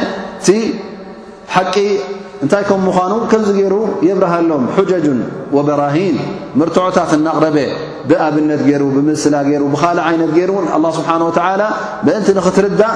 [0.42, 0.48] እቲ
[1.56, 1.74] ሓቂ
[2.44, 3.74] እንታይ ከምኡ ምዃኑ ከምዚ ገይሩ
[4.06, 5.18] የብረሃሎም ሓጀጅን
[5.56, 6.14] ወበራሂን
[6.60, 7.56] ምርትዖታት እናቕረበ
[8.10, 11.62] ብኣብነት ገይሩ ብምስላ ገይሩ ብኻሊእ ዓይነት ገይሩእ ላ ስብሓን ዓላ
[12.06, 12.94] መእንቲ ንኽትርዳእ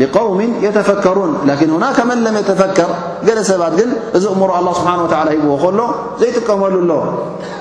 [0.00, 2.90] ሊቆውም የተፈከሩን ላን ሁናከ መን ለም የተፈከር
[3.28, 3.88] ገለ ሰባት ግን
[4.18, 5.80] እዚ እምሮ ኣላه ስብሓን ላ ሂብዎ ከሎ
[6.20, 6.90] ዘይጥቀመሉኣሎ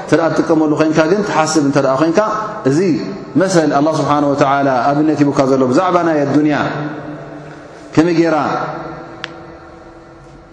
[0.01, 2.19] እንተደኣ ትጥቀመሉ ኮይንካ ግን ትሓስብ እንተ ደኣ ኮንካ
[2.71, 2.79] እዙ
[3.43, 4.25] መሰል ኣ ስብሓን
[4.67, 6.57] ላ ኣብነት ሂቡካ ዘሎ ብዛዕባ ናይ ኣዱንያ
[7.95, 8.35] ከመይ ጌይራ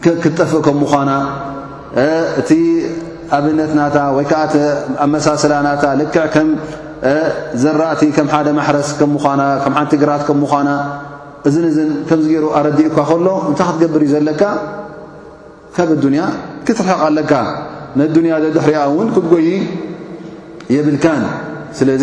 [0.05, 1.11] ክትጠፍእ ከምኳና
[2.41, 2.51] እቲ
[3.37, 4.41] ኣብነት ናታ ወይ ከዓ
[5.05, 6.49] ኣ መሳሰላ ናታ ልክዕ ከም
[7.63, 10.71] ዘራእቲ ከም ሓደ ማሕረስ ከምዃና ከም ሓንቲ ግራት ከምዃና
[11.49, 14.43] እዝን ዝን ከምዚ ገይሩ ኣረዲኡካ ከሎ እንታይ ክትገብር እዩ ዘለካ
[15.77, 16.23] ካብ ኣዱንያ
[16.67, 17.33] ክትርሕቕ ኣለካ
[18.01, 19.49] ነዱንያ ዘድሕርኣ እውን ክትጎይ
[20.75, 21.23] የብልካን
[21.79, 22.03] ስለዚ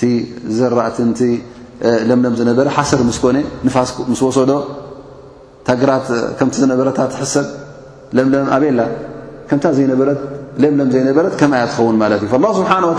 [0.00, 0.10] ቲ
[0.58, 1.20] ዘራእቲ
[2.08, 3.36] ለምም ዝነበረ ሓሰር ምስኮነ
[3.74, 4.52] ፋስ ምስ ወሰዶ
[5.66, 6.06] ታግራት
[6.38, 7.46] ከምቲ ዝነበረታ ትሰብ
[8.26, 8.80] ም ኣበላ
[9.62, 10.08] ታ ዘይነበረ
[11.40, 12.94] ከያ ትኸውን ማት እዩ اله ስብሓه و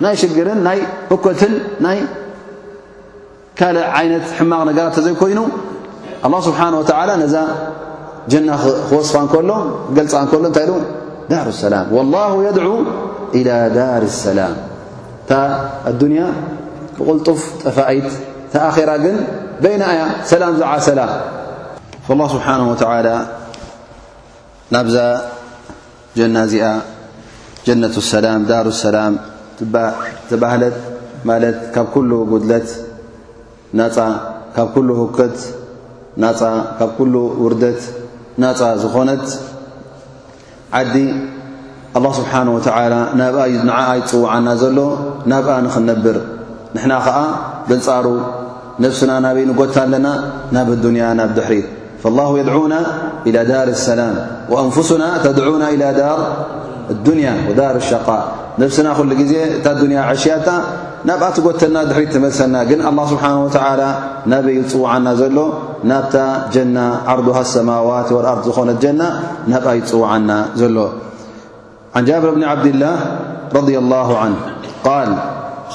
[0.00, 0.78] ي شر ة
[3.58, 4.72] كل عن حما نر
[5.08, 5.40] يكين
[6.24, 7.36] الله ስብሓه و ነዛ
[8.32, 8.48] ጀና
[8.88, 9.16] ክወስፋ
[9.48, 9.50] ሎ
[9.96, 10.66] ገልፃ ሎ ታይ
[11.32, 12.66] ዳር ሰላም لላه የድع
[13.38, 13.44] إى
[13.78, 14.54] ዳር ሰላም
[15.90, 16.22] ኣዱንያ
[16.96, 18.08] ብቕልጡፍ ጠፋኢት
[18.52, 19.16] ተኣራ ግን
[19.62, 20.00] በይናያ
[20.32, 21.00] ሰላም ዝዓ ሰላ
[22.10, 23.08] ال ስብሓه
[24.74, 24.96] ናብዛ
[26.18, 26.66] ጀና እዚኣ
[27.66, 29.14] ጀነة ሰላም ዳር ሰላም
[30.42, 30.76] ባህት
[31.28, 31.32] ማ
[31.76, 31.86] ካብ
[32.32, 32.68] ጉድለት
[33.78, 33.96] ናፃ
[34.58, 34.68] ካብ
[35.16, 35.36] ክት
[36.22, 36.40] ናጻ
[36.78, 37.80] ካብ ኩሉ ውርደት
[38.42, 39.26] ናፃ ዝኾነት
[40.78, 40.96] ዓዲ
[41.98, 42.76] ኣላه ስብሓነه ወተዓ
[43.20, 44.78] ናብንዓ ኣይፅውዓና ዘሎ
[45.30, 46.16] ናብኣ ንኽነብር
[46.74, 47.18] ንሕና ኸዓ
[47.68, 48.06] ብንጻሩ
[48.84, 50.06] ነፍስና ናበይንጐታ ኣለና
[50.54, 51.66] ናብ ዱንያ ናብ ድሕሪት
[52.02, 52.74] فاላሁ የድዑና
[53.28, 54.14] ኢላى ዳር ኣሰላም
[54.52, 56.20] ወኣንፍሱና ተድዑና إላ ዳር
[56.92, 58.06] ኣዱንያ ወዳር ኣሸቃ
[58.62, 60.46] ነፍስና ዂሉ ጊዜ እታ ዱንያ ዓሽያታ
[61.04, 63.88] نب تتنا ر لسنا الله سبحانه وتعالى
[64.32, 65.22] نبيوعنا ل
[65.90, 66.16] نبت
[66.54, 69.08] جنة عرضها السماوات والأرض ن جنة
[69.52, 70.28] نبق يፅوعن
[70.74, 70.76] ل
[71.96, 72.96] عن جابر بن عبد الله
[73.58, 74.36] رضي الله عنه
[74.88, 75.08] قال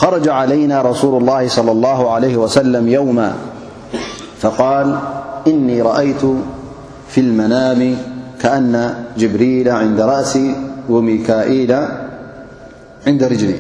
[0.01, 3.30] خرج علينا رسول الله صلى الله عليه وسلم يوما
[4.41, 4.88] فقال
[5.47, 6.21] إني رأيت
[7.11, 7.82] في المنام
[8.41, 8.73] كأن
[9.17, 10.47] جبريل عند رأسي
[10.89, 11.71] وميكائيل
[13.07, 13.59] عند رجلي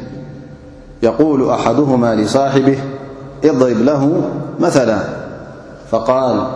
[1.03, 2.77] يقول أحدهما لصاحبه
[3.45, 4.21] اضرب له
[4.59, 4.99] مثلا
[5.91, 6.47] فقال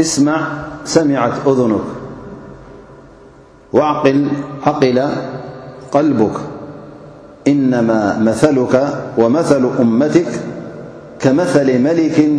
[0.00, 0.46] اسمع
[0.84, 1.80] سمعت أذنك
[3.72, 4.28] وعقل
[5.92, 6.40] قلبك
[7.48, 10.26] إنما مثلك ومثل أمتك
[11.18, 12.30] كمثل ملك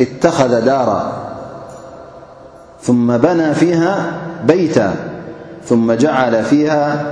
[0.00, 1.12] اتخذ دارا
[2.82, 4.94] ثم بنى فيها بيتا
[5.64, 7.06] ثم جعل فيها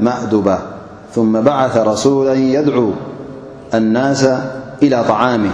[0.00, 0.58] مأدبا
[1.14, 2.90] ثم بعث رسولا يدعو
[3.74, 4.28] الناس
[4.82, 5.50] إلى طعامه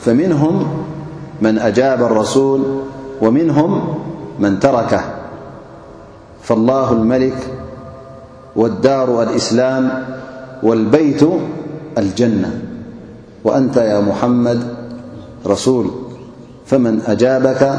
[0.00, 0.66] فمنهم
[1.42, 2.80] من أجاب الرسول
[3.22, 3.98] ومنهم
[4.38, 5.00] من تركه
[6.42, 7.36] فالله الملك
[8.56, 10.04] والدار الإسلام
[10.62, 11.22] والبيت
[11.98, 12.62] الجنة
[13.44, 14.60] وأنت يا محمد
[15.46, 15.90] رسول
[16.66, 17.72] فمن أجابك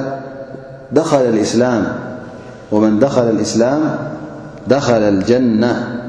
[1.01, 3.81] خلومن دخل الإسلام
[4.67, 6.01] دخل الجنة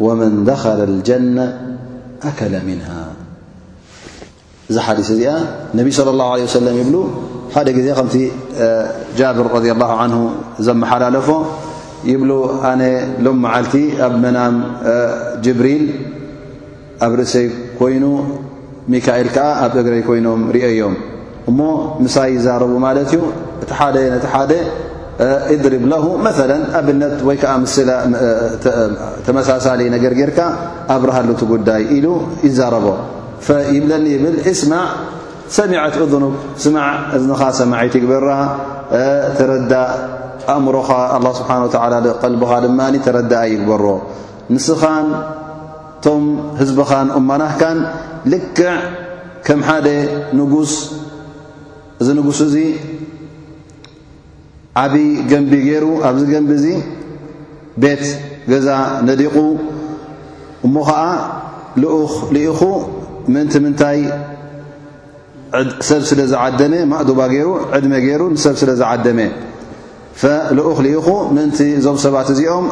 [0.00, 1.65] ومن دخل الجنة
[2.22, 2.26] ከ
[4.70, 5.32] እዚ ሓዲስ እዚኣ
[5.78, 6.96] ነቢይ صለ ላሁ ለ ወሰለም ይብሉ
[7.54, 8.14] ሓደ ግዜ ከምቲ
[9.18, 10.14] ጃብር ረ ላሁ ን
[10.66, 11.28] ዘመሓላለፎ
[12.10, 12.30] ይብሉ
[12.70, 12.82] ኣነ
[13.24, 13.74] ሎም መዓልቲ
[14.06, 14.54] ኣብ መናም
[15.44, 15.84] ጅብሪል
[17.06, 17.46] ኣብ ርእሰይ
[17.80, 18.04] ኮይኑ
[18.94, 20.94] ሚካኤል ከዓ ኣብ እግረይ ኮይኖም ርእዮም
[21.50, 21.58] እሞ
[22.02, 23.20] ምሳይ ይዛረቡ ማለት እዩ
[23.62, 24.50] እቲ ሓደ ነቲ ሓደ
[25.52, 26.30] እድሪብ ለ መ
[26.78, 27.52] ኣብነት ወይ ከዓ
[29.26, 30.38] ተመሳሳሊ ነገር ጌርካ
[30.94, 32.06] ኣብረሃሉት ጉዳይ ኢሉ
[32.46, 32.86] ይዛረቦ
[33.76, 34.72] ይብለኒ ብል እስማ
[35.58, 36.88] ሰሚዐት እኑግ ስማዕ
[37.18, 38.28] እንኻ ሰማዒት ይግበራ
[39.38, 39.92] ተረዳእ
[40.54, 41.62] ኣእምሮኻ ኣه ስብሓን
[42.22, 43.84] ቀልቢኻ ድማ ተረዳ ኣይግበሮ
[44.54, 45.06] ንስኻን
[45.98, 46.24] እቶም
[46.60, 47.78] ህዝቢኻን እመናህካን
[48.32, 48.68] ልክዕ
[49.46, 49.86] ከም ሓደ
[50.40, 50.72] ንጉስ
[52.02, 52.58] እ ንጉስ ዙ
[54.82, 56.66] ዓብዪ ገንቢ ገይሩ ኣብዚ ገንቢ እዙ
[57.82, 58.02] ቤት
[58.52, 58.68] ገዛ
[59.08, 59.34] ነዲቑ
[60.66, 61.00] እሞ ኸዓ
[61.82, 62.60] ልኡኽ ልኢኹ
[63.32, 63.98] ምእንቲ ምንታይ
[65.88, 67.48] ሰብ ስለ ዝዓደመ ማእዱባ ገይሩ
[67.78, 69.18] ዕድመ ገይሩ ንሰብ ስለ ዝዓደመ
[70.58, 72.66] ልኡኽ ልኢኹ ምእንቲ እዞም ሰባት እዚኦም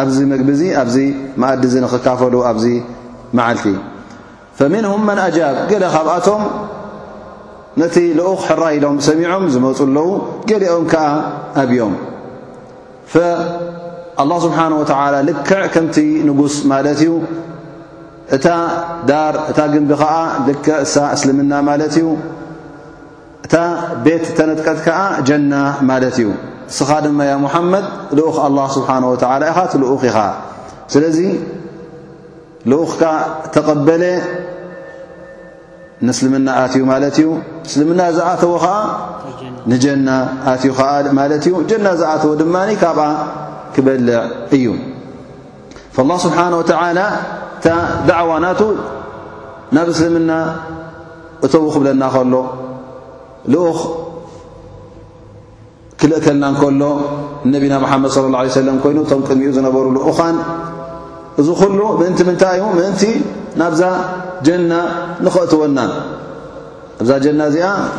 [0.00, 0.96] ኣብዚ መግቢ እዙ ኣብዚ
[1.42, 2.66] ማእዲ እዚ ንኽካፈሉ ኣብዚ
[3.38, 3.66] መዓልቲ
[4.74, 6.42] ምንሁም መን ኣጃብ ገለ ካብኣቶም
[7.80, 10.06] ነቲ ልኡኽ ሕራ ኢሎም ሰሚዖም ዝመፁ ኣለዉ
[10.50, 11.02] ገሊኦም ከዓ
[11.62, 11.94] ኣብዮም
[13.12, 15.96] ፈኣላ ስብሓን ወተላ ልክዕ ከምቲ
[16.28, 17.12] ንጉስ ማለት እዩ
[18.36, 18.46] እታ
[19.10, 20.14] ዳር እታ ግንቢ ከዓ
[20.48, 22.08] ልክዕ እሳ እስልምና ማለት እዩ
[23.46, 23.54] እታ
[24.06, 24.98] ቤት ተነጥቀት ከዓ
[25.28, 25.52] ጀና
[25.90, 26.28] ማለት እዩ
[26.72, 27.86] እስኻ ድማ ያ ሙሓመድ
[28.18, 30.18] ልኡኽ ኣላ ስብሓን ወተላ ኢኻ እት ልኡኽ ኢኸ
[30.94, 31.18] ስለዚ
[32.70, 33.02] ልኡኽከ
[33.54, 34.02] ተቐበለ
[36.06, 37.28] ንእስልምና ኣትዩ ማለት እዩ
[37.68, 38.74] እስልምና ዝኣተወ ኸዓ
[39.70, 40.08] ንጀና
[40.50, 43.04] ኣትዩ ኸዓ ማለት እዩ ጀና ዝኣተወ ድማ ካብኣ
[43.74, 44.16] ክበልዕ
[44.56, 44.66] እዩ
[46.10, 46.98] ላ ስብሓነ ወተዓላ
[47.58, 47.66] እታ
[48.08, 48.60] ደዕዋ ናቱ
[49.76, 50.30] ናብ እስልምና
[51.46, 52.34] እቶው ክብለና ከሎ
[53.52, 53.80] ልኡኽ
[56.00, 56.82] ክልእ ከልና እንከሎ
[57.54, 60.36] ነቢና መሓመድ صለ ላه ለ ሰለም ኮይኑ እቶም ቅድሚኡ ዝነበሩሉ ኡኻን
[61.38, 61.46] ل
[62.00, 63.02] منت منتي منت
[63.56, 63.62] ن
[64.42, 64.68] جن
[65.22, 65.88] نون نة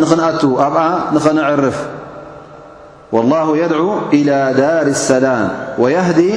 [0.02, 1.88] ننت ننعرف
[3.12, 6.34] والله يدعو إلى دار السلام ويهدي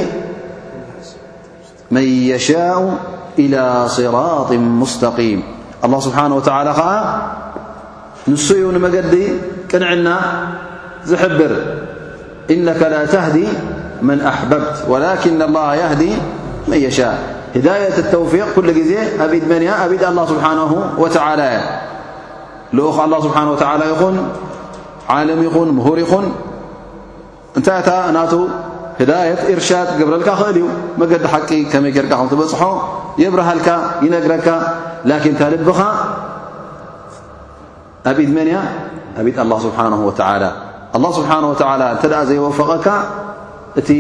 [1.91, 2.95] من يشاء
[3.39, 5.43] إلى صراط مستقيم
[5.85, 6.73] الله سبحانه وتعالى
[8.29, 9.15] نسي نمجد
[9.81, 10.19] نعنا
[11.07, 11.53] زحبر
[12.51, 13.49] إنك لا تهدي
[14.03, 16.13] من أحببت ولكن الله يهدي
[16.71, 16.99] መሻ
[17.67, 18.93] ዳየት ተውፊቅ ኩሉ ጊዜ
[19.23, 20.59] ኣብ ኢድ መን ያ ኣብኢድ ኣه ስብሓነ
[21.03, 21.17] ወላ
[22.77, 24.17] ልኡ له ስብሓه ይኹን
[25.15, 26.27] ዓለም ይኹን ምሁር ይኹን
[27.59, 28.33] እንታይ እታ እናቱ
[29.01, 30.67] ህዳየት ኢርሻድ ግብረልካ ኽእል እዩ
[31.01, 32.61] መገዲ ሓቂ ከመይ ክርካ ከም ትበፅሖ
[33.23, 33.69] የብርሃልካ
[34.05, 34.49] ይነግረካ
[35.11, 35.81] ላኪን ታልብኻ
[38.11, 38.57] ኣብ ኢድ መን ያ
[39.21, 39.37] ኣብድ
[39.67, 39.79] ስብሓ
[41.19, 41.33] ስብሓ
[41.93, 42.87] እንተ ዘይወፈቐካ
[43.81, 43.93] እ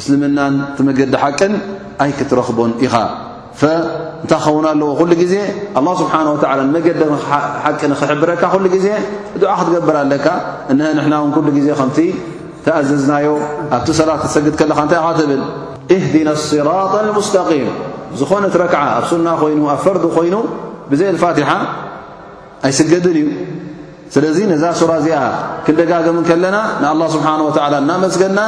[0.00, 1.54] እስልምናን ቲመገዲ ሓቅን
[2.02, 2.94] ኣይ ክትረኽቦን ኢኻ
[4.22, 5.34] እንታይ ክኸውን ኣለዎ ኩሉ ጊዜ
[5.78, 7.00] ኣله ስብሓንه ወዓላ ንመገዲ
[7.62, 8.86] ሓቂ ንኽሕብረካ ኩሉ ጊዜ
[9.42, 10.26] ድዓ ክትገብር ኣለካ
[10.72, 11.98] እነ ንሕናውን ኩሉ ጊዜ ከምቲ
[12.64, 13.26] ተኣዘዝናዮ
[13.76, 15.42] ኣብቲ ሰላት ክሰግድ ከለኻ እንታይ ኢኻ ትብል
[15.94, 17.68] እህድነ ስራጣ ሙስተقም
[18.20, 20.34] ዝኾነት ረክዓ ኣብ ሱና ኾይኑ ኣብ ፈርድ ኮይኑ
[20.90, 21.50] ብዘይ ፋትሓ
[22.66, 23.22] ኣይስገድን እዩ
[24.14, 25.18] ስለዚ ነዛ ሱራ ዚኣ
[25.64, 27.50] ክንደጋገም ከለና ንالله ስبሓنه و
[27.82, 28.40] እናመسገና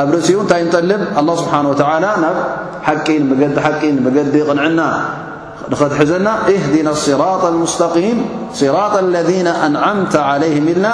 [0.00, 1.74] ኣብ ርእሲኡ እንታይ نጠልብ الله ስبሓنه و
[2.24, 2.36] ናብ
[2.86, 3.42] ሓቂን መዲ
[3.80, 4.80] ቂ መገዲ ቕንዕና
[5.72, 8.18] ንኸትሕዘና እهدن الصራ المስتقም
[8.60, 10.86] صራ الذين أنعምተ عليه ኢልና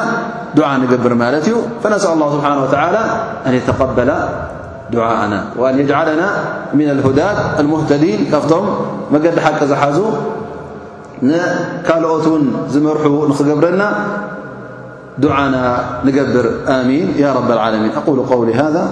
[0.59, 2.73] دع ንግብር ማለት እዩ فነسأ الله ስبሓنه وى
[3.47, 4.11] أن يتقبل
[4.95, 6.23] دعءና وأن يجعلና
[6.79, 8.65] من الهዳاد المهተዲيን ካብቶም
[9.15, 9.97] መገዲ ሓቂ ዝሓዙ
[11.89, 13.83] ካልኦት ን ዝመርሑ ንክገብረና
[15.25, 15.57] دعና
[16.07, 16.47] ንገብር
[16.77, 17.07] ኣሚን
[17.39, 18.85] رب العلمን أقل قول ذا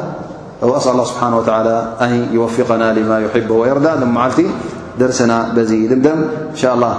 [0.68, 1.76] وأل الله ስብሓنه وعلى
[2.10, 4.38] ن يوفقና لማ يحب ويርዳ ልቲ
[5.00, 5.32] ደርسና
[5.70, 6.18] ዚ ድደም
[6.54, 6.92] እ لله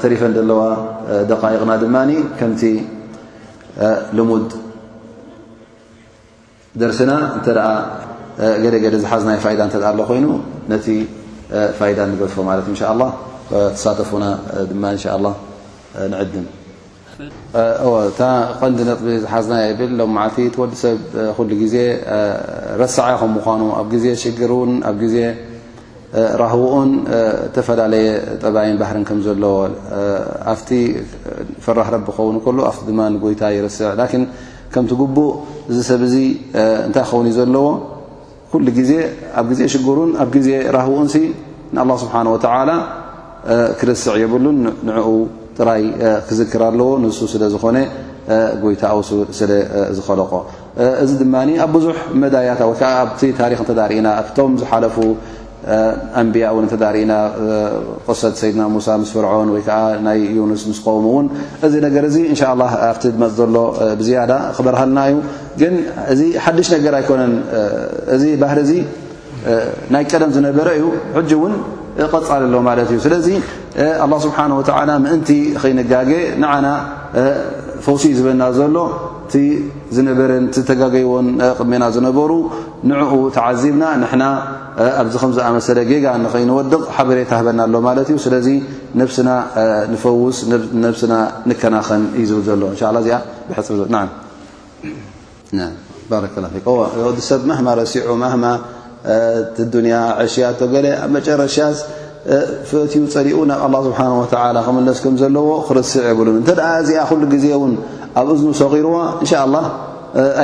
[0.00, 0.60] ተሪፈን ለዋ
[1.32, 1.96] ደقيቕና ድማ
[2.38, 2.62] ከምቲ
[4.16, 4.48] ልሙድ
[6.82, 7.48] ደርسና እተ
[8.64, 9.60] ገደገደ ዝሓዝናይ فد
[10.02, 10.26] እ ኮይኑ
[10.72, 10.86] ነቲ
[11.78, 13.08] فد ንገበፎ ማለ ء لله
[13.50, 14.24] ተሳተፉና
[14.72, 14.84] ድማ
[16.12, 16.46] ንድም
[18.60, 20.02] ቀንዲ ነጥቢ ዝሓዝናብ ሎ
[20.62, 20.96] ወዲሰብ
[21.74, 21.76] ዜ
[22.82, 22.96] ረስ
[23.34, 24.52] ምኑ ኣብ ዜ ሽር
[24.90, 25.00] ኣብ
[26.40, 26.90] ራህኡን
[27.54, 28.08] ተፈላለየ
[28.42, 29.54] ጠባይን ባህር ከዘለዎ
[30.52, 30.54] ኣ
[31.64, 32.36] ፍራህ ኸን
[33.06, 33.90] ኣ ጉይታ ይርስዕ
[34.74, 35.30] ከምቲ ጉቡእ
[35.70, 36.16] እዚ ሰብ ዙ
[36.86, 37.66] እንታይ ኸን ዩ ዘለዎ
[39.40, 41.08] ኣብ ሽርን ኣብ ዜ ራህኡን
[41.78, 42.14] ንله ስብሓ
[42.70, 42.74] ላ
[43.80, 45.06] ክርስዕ የብሉን ንኡ
[45.58, 45.82] ጥራይ
[46.28, 47.76] ክዝክር ኣለዎ ንሱ ስለ ዝኾነ
[48.62, 49.02] ጎይታ ው
[49.38, 49.50] ስለ
[49.96, 50.32] ዝከለቆ
[51.04, 51.34] እዚ ድማ
[51.64, 54.96] ኣብ ብዙሕ መዳያ ዓ ኣ ታሪክ ተርእና ቶም ዝሓለፉ
[56.20, 56.46] ኣንቢያ
[56.94, 57.12] ርእና
[58.06, 59.58] ቆሰት ሰድና ሙሳ ስ ፍርዖን ወ
[60.06, 61.26] ናይ ዩንስ ስሙውን
[61.66, 62.58] እዚ ነገር እን ኣብ
[63.22, 63.56] መፅ ዘሎ
[64.00, 65.16] ብዝያዳ ክበረሃልና ዩ
[65.62, 65.70] ግ
[66.14, 67.22] እዚ ሓዱሽ ገ ኣነ
[68.16, 68.60] እዚ ባህር
[69.94, 70.68] ናይ ቀደም ዝነበረ
[71.20, 71.32] እዩ
[72.12, 73.28] ቀፃል ኣሎ ማለት እዩ ስለዚ
[74.04, 74.36] ኣላ ስብሓ
[74.68, 75.30] ወላ ምእንቲ
[75.62, 76.10] ኸይንጋገ
[76.42, 76.66] ንዓና
[77.84, 78.76] ፈውሲ እዩ ዝበና ዘሎ
[79.26, 79.34] እቲ
[79.96, 81.28] ዝነበረን ዝተጋገይዎን
[81.58, 82.30] ቅድሜና ዝነበሩ
[82.90, 84.24] ንዕኡ ተዓዚብና ንሕና
[85.00, 88.48] ኣብዚ ከምዝኣመሰለ ጌጋ ንኸይንወድቕ ሓበሬታ ህበና ኣሎ ማለት እዩ ስለዚ
[89.00, 89.30] ነብስና
[89.92, 90.38] ንፈውስ
[90.84, 91.14] ነስና
[91.50, 93.18] ንከናኸን እዩ ዝብል ዘሎ ንሻ ላ እዚኣ
[93.50, 93.82] ብፅር
[96.10, 96.18] ባ
[97.16, 98.08] ዲ ሰብ ማማ ሲዑ
[99.56, 99.94] ቲዱንያ
[100.24, 100.74] ዕሽያ ቶገ
[101.04, 101.78] ኣብ መጨረሻስ
[102.68, 107.46] ፍትዩ ፀሪኡ ናብ ኣላ ስብሓ ወ ክመለስ ከም ዘለዎ ክርስዕ የብሉ እንተደኣ እዚኣ ኩሉ ግዜ
[107.58, 107.72] እውን
[108.20, 109.58] ኣብ እዝኑ ሰቂርዎ እንሻ ላ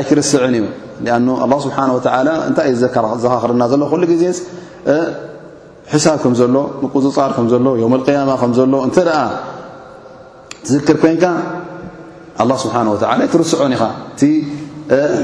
[0.00, 0.66] ኣይትርስዕን እዩ
[1.16, 2.00] ኣ ኣላ ስብሓን ወ
[2.48, 4.24] እንታይ እዩ ዘኻኽርና ዘሎ ኩሉ ግዜ
[5.92, 7.86] ሒሳብ ከምዘሎ ንቁፅፃር ከዘሎ ዮ
[8.16, 9.18] ያማ ከምዘሎ እንተደኣ
[10.66, 11.24] ትዝክር ኮይንካ
[12.42, 13.84] ኣ ስብሓ ወላ ትርስዑን ኢኻ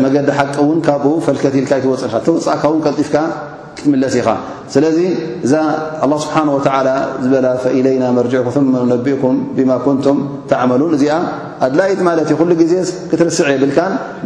[0.04, 1.92] መገዲ ሓቂውን ካብኡ ፈከትልካ ይፅ
[2.26, 3.14] ተወፃእካን ቀፍካ
[3.78, 4.28] ክትለስ ኢኻ
[4.74, 4.98] ስለዚ
[5.46, 5.52] እዛ
[6.24, 6.36] ስብሓ
[7.24, 8.28] ዝበላ ፈለይና ር
[8.92, 10.18] ነቢኡም ብማ ንቱም
[10.50, 11.16] ተመሉን እዚኣ
[11.66, 12.74] ኣድላይት ማለት እ ሉ ዜ
[13.10, 13.78] ክትርስዕ የብልካ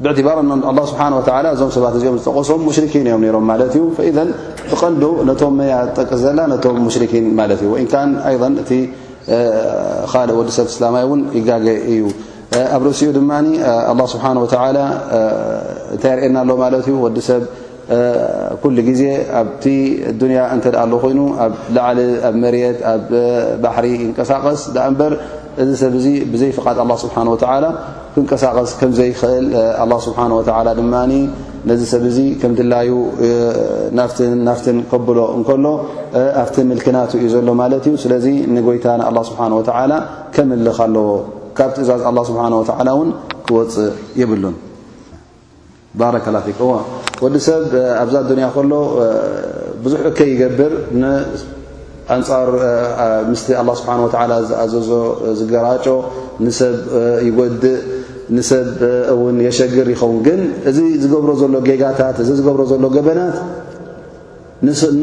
[0.00, 1.14] ብባር ه ስብሓه
[1.52, 3.84] እዞም ሰባት እዚኦም ዝጠቀሶም ሙሽኪን እዮም ሮም ማለት እዩ
[4.70, 7.84] ብቀንዶ ነቶም መያ ጠቀስ ዘላ ነቶም ሙሽኪን ማት እዩ ወኢ
[9.22, 9.38] እ
[10.12, 12.00] ካእ ወዲሰብ እስላማዊ ን ይጋገ እዩ
[12.76, 13.30] ኣብ ርእሲኡ ድማ
[14.14, 14.72] ስብሓه እንታይ
[16.18, 17.42] ርእየና ኣሎ ማለት እዩ ወዲ ሰብ
[18.62, 19.02] ኩሉ ግዜ
[19.42, 19.64] ኣብቲ
[20.20, 21.98] ዱንያ እ ኣሎ ኮይኑ ኣብ ላዕሊ
[22.28, 23.04] ኣብ መርት ኣብ
[23.62, 24.60] ባሕሪ ይንቀሳቀስ
[24.98, 25.12] በር
[25.60, 27.64] እዚ ሰብ ዚ ብዘይ ፈቃድ ስብሓ ወተላ
[28.12, 29.46] ክንቀሳቀስ ከምዘይክእል
[30.04, 30.18] ስሓ
[30.78, 30.94] ድማ
[31.70, 32.90] ነዚ ሰብ እዚ ከም ድላዩ
[34.46, 35.64] ናፍትን ከብሎ እከሎ
[36.44, 38.26] ኣብቲ ምልክናት እዩ ዘሎ ማለት እዩ ስለዚ
[38.56, 38.86] ንጎይታ
[39.28, 39.92] ስብሓ ወላ
[40.36, 41.08] ከመልኽ ኣለዎ
[41.58, 43.08] ካብ ትእዛዝ ስብሓ ወ ውን
[43.48, 44.56] ክወፅእ ይብሉን
[46.00, 46.36] ባረላ
[47.24, 47.64] ወዲ ሰብ
[48.02, 48.14] ኣብዛ
[48.44, 48.72] ያ ከሎ
[49.82, 50.72] ብዙሕ እከ ይገብር
[52.14, 52.48] ኣንፃር
[53.30, 54.90] ምስ ኣላ ስብሓ ወተዓላ ዝኣዘዞ
[55.40, 55.86] ዝገራጮ
[56.44, 56.74] ንሰብ
[57.26, 57.80] ይጎድእ
[58.36, 58.62] ንሰብ
[59.12, 63.36] እውን የሸግር ይኸውን ግን እዚ ዝገብሮ ዘሎ ጌጋታት እዚ ዝገብሮ ዘሎ ገበናት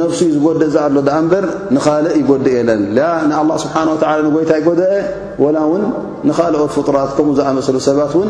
[0.02, 1.46] ነፍሱ ዝጎድእ ዝኣሎ ደኣ እንበር
[1.76, 2.84] ንኻልእ ይጎዲእ የለን
[3.30, 4.92] ንኣላ ስብሓን ወተዓላ ንጎይታ ይጎድአ
[5.44, 5.84] ወላ እውን
[6.30, 8.30] ንካልኦት ፍጡራት ከምኡ ዝኣመሰሉ ሰባት እውን